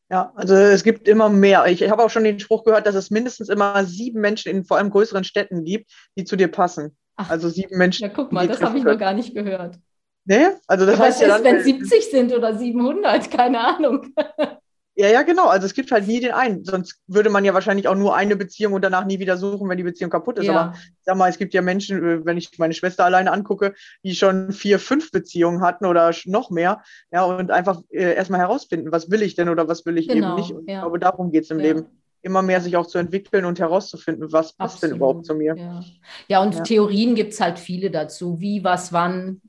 Ja, 0.10 0.34
also 0.36 0.54
es 0.56 0.84
gibt 0.84 1.08
immer 1.08 1.30
mehr. 1.30 1.66
Ich, 1.68 1.82
ich 1.82 1.89
habe 1.89 2.04
auch 2.04 2.10
schon 2.10 2.26
den 2.26 2.42
Spruch 2.42 2.66
gehört, 2.66 2.88
dass 2.88 2.96
es 2.96 3.10
mindestens 3.10 3.48
immer 3.48 3.86
sieben 3.86 4.20
Menschen 4.20 4.52
in 4.52 4.66
vor 4.66 4.76
allem 4.76 4.89
größeren 4.89 5.24
Städten 5.24 5.63
gibt, 5.63 5.89
die 6.18 6.26
zu 6.26 6.36
dir 6.36 6.50
passen. 6.50 6.98
Ach, 7.15 7.30
also 7.30 7.49
sieben 7.49 7.78
Menschen. 7.78 8.04
Ja, 8.04 8.10
guck 8.10 8.32
mal, 8.32 8.47
das 8.47 8.62
habe 8.62 8.78
ich 8.78 8.84
noch 8.84 8.97
gar 8.97 9.13
nicht 9.13 9.34
gehört. 9.34 9.80
Nee, 10.26 10.47
also 10.67 10.86
das 10.86 10.97
ja, 10.97 11.06
heißt 11.06 11.21
was 11.21 11.28
ja 11.28 11.36
ist, 11.36 11.45
dann, 11.45 11.56
wenn 11.56 11.63
70 11.63 12.12
sind 12.12 12.34
oder 12.34 12.58
700, 12.58 13.30
keine 13.30 13.60
Ahnung. 13.60 14.13
Ja, 14.95 15.08
ja, 15.08 15.23
genau. 15.23 15.47
Also 15.47 15.65
es 15.65 15.73
gibt 15.73 15.91
halt 15.91 16.08
nie 16.08 16.19
den 16.19 16.34
einen. 16.34 16.63
Sonst 16.63 17.02
würde 17.08 17.32
man 17.32 17.43
ja 17.43 17.56
wahrscheinlich 17.56 17.88
auch 17.88 17.95
nur 17.95 18.15
eine 18.15 18.36
Beziehung 18.36 18.73
und 18.73 18.84
danach 18.84 19.06
nie 19.06 19.17
wieder 19.17 19.38
suchen, 19.38 19.67
wenn 19.67 19.78
die 19.78 19.84
Beziehung 19.84 20.12
kaputt 20.12 20.38
ist. 20.38 20.45
Ja. 20.45 20.54
Aber 20.54 20.73
sag 21.02 21.17
mal, 21.17 21.30
es 21.30 21.39
gibt 21.39 21.56
ja 21.56 21.63
Menschen, 21.63 22.04
äh, 22.04 22.26
wenn 22.26 22.38
ich 22.38 22.60
meine 22.60 22.76
Schwester 22.76 23.04
alleine 23.04 23.32
angucke, 23.32 23.73
die 24.04 24.13
schon 24.13 24.52
vier, 24.52 24.78
fünf 24.78 25.10
Beziehungen 25.12 25.62
hatten 25.62 25.88
oder 25.88 26.13
noch 26.26 26.52
mehr. 26.52 26.84
Ja, 27.12 27.23
und 27.23 27.49
einfach 27.49 27.82
äh, 27.89 28.13
erstmal 28.13 28.41
herausfinden, 28.41 28.91
was 28.91 29.10
will 29.10 29.23
ich 29.23 29.34
denn 29.34 29.49
oder 29.49 29.67
was 29.67 29.84
will 29.88 29.97
ich 29.97 30.08
genau, 30.08 30.28
eben 30.28 30.36
nicht. 30.36 30.52
Und 30.52 30.69
ja. 30.69 30.76
ich 30.76 30.82
glaube, 30.82 30.99
darum 30.99 31.32
geht 31.32 31.45
es 31.45 31.49
im. 31.49 31.58
Leben 31.58 31.88
immer 32.24 32.42
mehr 32.42 32.62
sich 32.62 32.76
auch 32.78 32.88
zu 32.88 32.98
entwickeln 32.98 33.46
und 33.46 33.60
herauszufinden, 33.60 34.32
was 34.32 34.54
passt 34.54 34.76
Absolut, 34.76 34.92
denn 34.92 34.98
überhaupt 34.98 35.26
zu 35.26 35.36
mir. 35.36 35.56
Ja, 35.56 35.84
ja 36.28 36.42
und 36.42 36.56
ja. 36.56 36.64
Theorien 36.64 37.16
gibt 37.16 37.34
es 37.34 37.42
halt 37.42 37.60
viele 37.60 37.92
dazu, 37.92 38.40
wie, 38.40 38.64
was, 38.64 38.92
wann. 38.94 39.42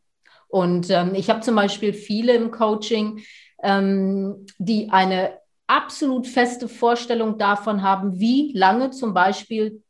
Und 0.49 0.91
ähm, 0.91 1.15
ich 1.15 1.31
habe 1.31 1.41
zum 1.41 1.55
Beispiel 1.55 1.93
viele 1.93 2.35
im 2.35 2.51
Coaching, 2.51 3.21
ähm, 3.63 4.47
die 4.59 4.91
eine 4.91 5.39
absolut 5.67 6.27
feste 6.27 6.69
Vorstellung 6.69 7.39
davon 7.39 7.83
haben, 7.83 8.19
wie 8.19 8.53
lange 8.55 8.91
zum 8.91 9.15
Beispiel 9.15 9.83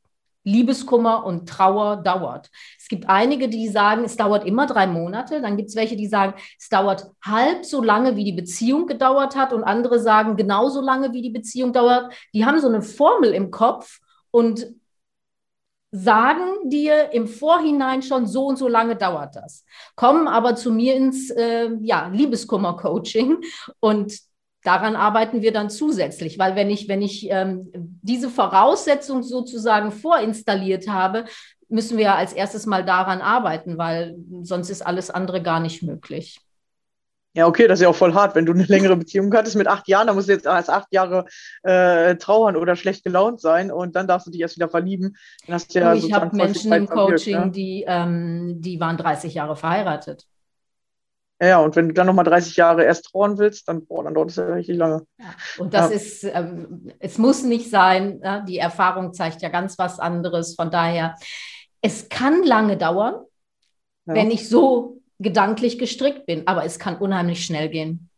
Liebeskummer 0.44 1.24
und 1.24 1.48
Trauer 1.48 1.96
dauert. 1.96 2.50
Es 2.78 2.88
gibt 2.88 3.08
einige, 3.08 3.48
die 3.48 3.68
sagen, 3.68 4.04
es 4.04 4.16
dauert 4.16 4.44
immer 4.46 4.66
drei 4.66 4.86
Monate. 4.86 5.40
Dann 5.40 5.56
gibt 5.56 5.70
es 5.70 5.76
welche, 5.76 5.96
die 5.96 6.06
sagen, 6.06 6.34
es 6.58 6.68
dauert 6.68 7.10
halb 7.24 7.64
so 7.64 7.82
lange, 7.82 8.16
wie 8.16 8.24
die 8.24 8.32
Beziehung 8.32 8.86
gedauert 8.86 9.36
hat. 9.36 9.52
Und 9.52 9.64
andere 9.64 9.98
sagen, 9.98 10.36
genauso 10.36 10.80
lange, 10.80 11.12
wie 11.12 11.22
die 11.22 11.30
Beziehung 11.30 11.72
dauert. 11.72 12.14
Die 12.32 12.44
haben 12.44 12.60
so 12.60 12.68
eine 12.68 12.82
Formel 12.82 13.32
im 13.32 13.50
Kopf 13.50 14.00
und 14.30 14.66
sagen 15.90 16.68
dir 16.68 17.12
im 17.12 17.28
Vorhinein 17.28 18.02
schon, 18.02 18.26
so 18.26 18.46
und 18.46 18.56
so 18.56 18.66
lange 18.66 18.96
dauert 18.96 19.36
das. 19.36 19.64
Kommen 19.94 20.26
aber 20.26 20.56
zu 20.56 20.72
mir 20.72 20.96
ins 20.96 21.30
äh, 21.30 21.70
ja, 21.82 22.08
Liebeskummer-Coaching 22.08 23.38
und 23.78 24.18
daran 24.64 24.96
arbeiten 24.96 25.42
wir 25.42 25.52
dann 25.52 25.70
zusätzlich, 25.70 26.38
weil 26.38 26.56
wenn 26.56 26.70
ich, 26.70 26.88
wenn 26.88 27.02
ich 27.02 27.28
ähm, 27.30 27.70
diese 28.02 28.28
Voraussetzung 28.28 29.22
sozusagen 29.22 29.92
vorinstalliert 29.92 30.88
habe, 30.88 31.26
müssen 31.68 31.98
wir 31.98 32.14
als 32.16 32.32
erstes 32.32 32.66
mal 32.66 32.84
daran 32.84 33.20
arbeiten, 33.20 33.78
weil 33.78 34.16
sonst 34.42 34.70
ist 34.70 34.84
alles 34.84 35.10
andere 35.10 35.42
gar 35.42 35.60
nicht 35.60 35.82
möglich. 35.82 36.40
Ja, 37.36 37.48
okay, 37.48 37.66
das 37.66 37.80
ist 37.80 37.82
ja 37.82 37.88
auch 37.88 37.96
voll 37.96 38.14
hart. 38.14 38.36
Wenn 38.36 38.46
du 38.46 38.52
eine 38.52 38.62
längere 38.64 38.96
Beziehung 38.96 39.34
hattest 39.34 39.56
mit 39.56 39.66
acht 39.66 39.88
Jahren, 39.88 40.06
dann 40.06 40.14
musst 40.14 40.28
du 40.28 40.32
jetzt 40.32 40.46
erst 40.46 40.70
acht 40.70 40.86
Jahre 40.92 41.24
äh, 41.64 42.14
trauern 42.14 42.56
oder 42.56 42.76
schlecht 42.76 43.02
gelaunt 43.02 43.40
sein 43.40 43.72
und 43.72 43.96
dann 43.96 44.06
darfst 44.06 44.28
du 44.28 44.30
dich 44.30 44.40
erst 44.40 44.56
wieder 44.56 44.68
verlieben. 44.68 45.16
Dann 45.46 45.56
hast 45.56 45.74
du 45.74 45.80
ja 45.80 45.94
ich 45.94 46.12
habe 46.12 46.34
Menschen 46.34 46.72
im 46.72 46.86
Coaching, 46.86 47.46
ne? 47.46 47.50
die, 47.50 47.84
ähm, 47.88 48.60
die 48.60 48.78
waren 48.78 48.96
30 48.96 49.34
Jahre 49.34 49.56
verheiratet. 49.56 50.26
Ja, 51.42 51.58
und 51.58 51.74
wenn 51.74 51.88
du 51.88 51.94
dann 51.94 52.06
nochmal 52.06 52.24
30 52.24 52.56
Jahre 52.56 52.84
erst 52.84 53.06
trauern 53.06 53.38
willst, 53.38 53.68
dann, 53.68 53.84
boah, 53.86 54.04
dann 54.04 54.14
dauert 54.14 54.30
es 54.30 54.36
ja 54.36 54.46
richtig 54.46 54.76
lange. 54.76 55.04
Ja, 55.18 55.34
und 55.58 55.74
das 55.74 55.90
ja. 55.90 55.96
ist, 55.96 56.24
ähm, 56.24 56.92
es 57.00 57.18
muss 57.18 57.42
nicht 57.42 57.70
sein, 57.70 58.18
ne? 58.20 58.44
die 58.46 58.58
Erfahrung 58.58 59.12
zeigt 59.12 59.42
ja 59.42 59.48
ganz 59.48 59.78
was 59.78 59.98
anderes. 59.98 60.54
Von 60.54 60.70
daher, 60.70 61.16
es 61.80 62.08
kann 62.08 62.44
lange 62.44 62.76
dauern, 62.76 63.14
ja. 64.06 64.14
wenn 64.14 64.30
ich 64.30 64.48
so 64.48 65.02
gedanklich 65.18 65.78
gestrickt 65.78 66.26
bin, 66.26 66.46
aber 66.46 66.64
es 66.64 66.78
kann 66.78 66.96
unheimlich 66.96 67.44
schnell 67.44 67.68
gehen. 67.68 68.10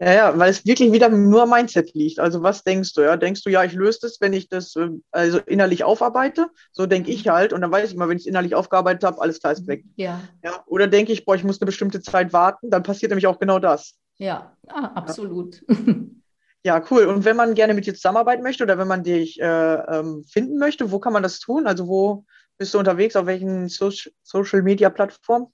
Ja, 0.00 0.12
ja, 0.12 0.38
weil 0.38 0.50
es 0.50 0.66
wirklich 0.66 0.90
wieder 0.92 1.08
nur 1.08 1.46
Mindset 1.46 1.94
liegt. 1.94 2.18
Also 2.18 2.42
was 2.42 2.64
denkst 2.64 2.94
du? 2.94 3.02
Ja, 3.02 3.16
denkst 3.16 3.44
du, 3.44 3.50
ja, 3.50 3.62
ich 3.62 3.74
löse 3.74 4.00
das, 4.02 4.20
wenn 4.20 4.32
ich 4.32 4.48
das 4.48 4.74
äh, 4.74 4.88
also 5.12 5.38
innerlich 5.38 5.84
aufarbeite? 5.84 6.48
So 6.72 6.86
denke 6.86 7.12
ich 7.12 7.28
halt. 7.28 7.52
Und 7.52 7.60
dann 7.60 7.70
weiß 7.70 7.88
ich 7.88 7.94
immer, 7.94 8.08
wenn 8.08 8.16
ich 8.16 8.24
es 8.24 8.26
innerlich 8.26 8.56
aufgearbeitet 8.56 9.04
habe, 9.04 9.20
alles 9.20 9.40
klar 9.40 9.52
ist 9.52 9.68
weg. 9.68 9.84
Ja. 9.94 10.20
ja. 10.42 10.64
Oder 10.66 10.88
denke 10.88 11.12
ich, 11.12 11.24
boah, 11.24 11.36
ich 11.36 11.44
muss 11.44 11.60
eine 11.60 11.66
bestimmte 11.66 12.02
Zeit 12.02 12.32
warten, 12.32 12.70
dann 12.70 12.82
passiert 12.82 13.10
nämlich 13.10 13.28
auch 13.28 13.38
genau 13.38 13.60
das. 13.60 13.94
Ja, 14.16 14.56
ah, 14.68 14.92
absolut. 14.94 15.62
Ja. 15.68 16.76
ja. 16.78 16.84
cool. 16.90 17.04
Und 17.04 17.24
wenn 17.24 17.36
man 17.36 17.54
gerne 17.54 17.74
mit 17.74 17.86
dir 17.86 17.94
zusammenarbeiten 17.94 18.42
möchte 18.42 18.64
oder 18.64 18.78
wenn 18.78 18.88
man 18.88 19.04
dich 19.04 19.40
äh, 19.40 19.74
ähm, 19.74 20.24
finden 20.24 20.58
möchte, 20.58 20.90
wo 20.90 20.98
kann 20.98 21.12
man 21.12 21.22
das 21.22 21.38
tun? 21.38 21.68
Also 21.68 21.86
wo 21.86 22.24
bist 22.58 22.74
du 22.74 22.78
unterwegs? 22.78 23.14
Auf 23.14 23.26
welchen 23.26 23.68
so 23.68 23.92
Social 24.22 24.62
Media 24.62 24.90
Plattformen? 24.90 25.46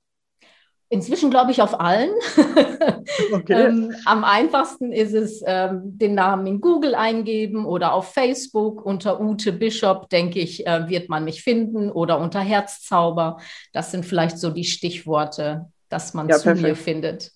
Inzwischen 0.92 1.31
glaube 1.31 1.53
ich 1.53 1.62
auf 1.62 1.79
allen. 1.81 2.11
Okay. 3.33 3.66
ähm, 3.66 3.94
am 4.07 4.24
einfachsten 4.24 4.92
ist 4.92 5.12
es, 5.14 5.42
ähm, 5.44 5.81
den 5.98 6.14
Namen 6.14 6.46
in 6.46 6.61
Google 6.61 6.94
eingeben 6.94 7.64
oder 7.64 7.92
auf 7.92 8.12
Facebook 8.12 8.85
unter 8.85 9.20
Ute 9.20 9.53
Bishop, 9.53 10.09
denke 10.09 10.38
ich, 10.38 10.66
äh, 10.66 10.88
wird 10.88 11.09
man 11.09 11.24
mich 11.24 11.42
finden 11.42 11.90
oder 11.90 12.18
unter 12.18 12.40
Herzzauber. 12.40 13.38
Das 13.72 13.90
sind 13.90 14.07
vielleicht 14.07 14.38
so 14.38 14.50
die 14.50 14.64
Stichworte, 14.64 15.66
dass 15.88 16.14
man 16.14 16.29
ja, 16.29 16.37
zu 16.37 16.44
perfekt. 16.44 16.68
mir 16.68 16.76
findet. 16.76 17.33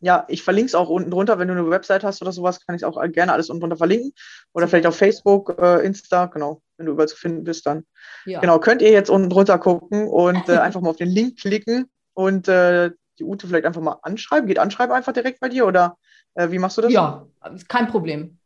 Ja, 0.00 0.24
ich 0.28 0.42
verlinke 0.42 0.68
es 0.68 0.74
auch 0.74 0.88
unten 0.88 1.10
drunter. 1.10 1.38
Wenn 1.38 1.48
du 1.48 1.54
eine 1.54 1.70
Website 1.70 2.04
hast 2.04 2.22
oder 2.22 2.32
sowas, 2.32 2.64
kann 2.64 2.74
ich 2.74 2.82
es 2.82 2.88
auch 2.88 3.00
gerne 3.12 3.32
alles 3.32 3.50
unten 3.50 3.60
drunter 3.60 3.76
verlinken. 3.76 4.12
Oder 4.52 4.68
vielleicht 4.68 4.86
auf 4.86 4.96
Facebook, 4.96 5.56
äh, 5.60 5.84
Insta, 5.84 6.26
genau. 6.26 6.62
Wenn 6.76 6.86
du 6.86 6.92
überall 6.92 7.08
zu 7.08 7.16
finden 7.16 7.44
bist, 7.44 7.66
dann. 7.66 7.84
Ja. 8.24 8.40
Genau, 8.40 8.58
könnt 8.58 8.82
ihr 8.82 8.90
jetzt 8.90 9.10
unten 9.10 9.30
drunter 9.30 9.58
gucken 9.58 10.08
und 10.08 10.48
äh, 10.48 10.58
einfach 10.58 10.80
mal 10.80 10.90
auf 10.90 10.96
den 10.96 11.08
Link 11.08 11.38
klicken 11.38 11.88
und 12.16 12.48
äh, 12.48 12.90
die 13.18 13.24
Ute 13.24 13.46
vielleicht 13.46 13.66
einfach 13.66 13.82
mal 13.82 13.98
anschreiben? 14.02 14.48
Geht 14.48 14.58
Anschreiben 14.58 14.94
einfach 14.94 15.12
direkt 15.12 15.40
bei 15.40 15.48
dir 15.48 15.66
oder 15.66 15.98
äh, 16.34 16.50
wie 16.50 16.58
machst 16.58 16.78
du 16.78 16.82
das? 16.82 16.92
Ja, 16.92 17.26
kein 17.68 17.88
Problem. 17.88 18.38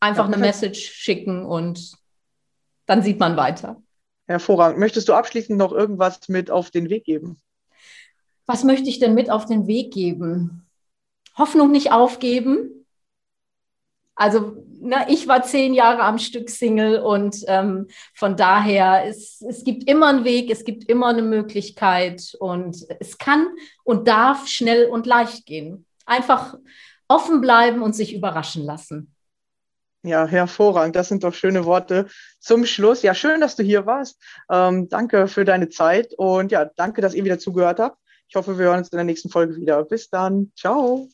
Einfach 0.00 0.26
ja, 0.26 0.34
eine 0.34 0.40
Message 0.40 0.80
schicken 0.80 1.44
und 1.44 1.92
dann 2.86 3.02
sieht 3.02 3.20
man 3.20 3.36
weiter. 3.36 3.80
Hervorragend. 4.26 4.78
Möchtest 4.78 5.08
du 5.08 5.12
abschließend 5.12 5.58
noch 5.58 5.72
irgendwas 5.72 6.28
mit 6.28 6.50
auf 6.50 6.70
den 6.70 6.88
Weg 6.88 7.04
geben? 7.04 7.40
Was 8.46 8.64
möchte 8.64 8.88
ich 8.88 8.98
denn 8.98 9.14
mit 9.14 9.30
auf 9.30 9.44
den 9.44 9.66
Weg 9.66 9.92
geben? 9.92 10.66
Hoffnung 11.36 11.70
nicht 11.70 11.92
aufgeben. 11.92 12.79
Also 14.20 14.62
na, 14.82 15.08
ich 15.08 15.28
war 15.28 15.42
zehn 15.44 15.72
Jahre 15.72 16.02
am 16.02 16.18
Stück 16.18 16.50
Single 16.50 17.00
und 17.00 17.42
ähm, 17.46 17.86
von 18.12 18.36
daher, 18.36 19.06
es, 19.06 19.40
es 19.40 19.64
gibt 19.64 19.88
immer 19.88 20.08
einen 20.08 20.24
Weg, 20.24 20.50
es 20.50 20.64
gibt 20.64 20.90
immer 20.90 21.06
eine 21.06 21.22
Möglichkeit 21.22 22.36
und 22.38 22.86
es 23.00 23.16
kann 23.16 23.46
und 23.82 24.08
darf 24.08 24.46
schnell 24.46 24.90
und 24.90 25.06
leicht 25.06 25.46
gehen. 25.46 25.86
Einfach 26.04 26.58
offen 27.08 27.40
bleiben 27.40 27.80
und 27.80 27.94
sich 27.94 28.14
überraschen 28.14 28.62
lassen. 28.62 29.14
Ja, 30.02 30.26
hervorragend. 30.26 30.96
Das 30.96 31.08
sind 31.08 31.24
doch 31.24 31.32
schöne 31.32 31.64
Worte 31.64 32.06
zum 32.40 32.66
Schluss. 32.66 33.00
Ja, 33.00 33.14
schön, 33.14 33.40
dass 33.40 33.56
du 33.56 33.62
hier 33.62 33.86
warst. 33.86 34.20
Ähm, 34.50 34.90
danke 34.90 35.28
für 35.28 35.46
deine 35.46 35.70
Zeit 35.70 36.12
und 36.18 36.52
ja, 36.52 36.66
danke, 36.76 37.00
dass 37.00 37.14
ihr 37.14 37.24
wieder 37.24 37.38
zugehört 37.38 37.78
habt. 37.78 37.96
Ich 38.28 38.36
hoffe, 38.36 38.58
wir 38.58 38.66
hören 38.66 38.80
uns 38.80 38.90
in 38.90 38.98
der 38.98 39.04
nächsten 39.04 39.30
Folge 39.30 39.56
wieder. 39.56 39.82
Bis 39.82 40.10
dann. 40.10 40.52
Ciao. 40.54 41.08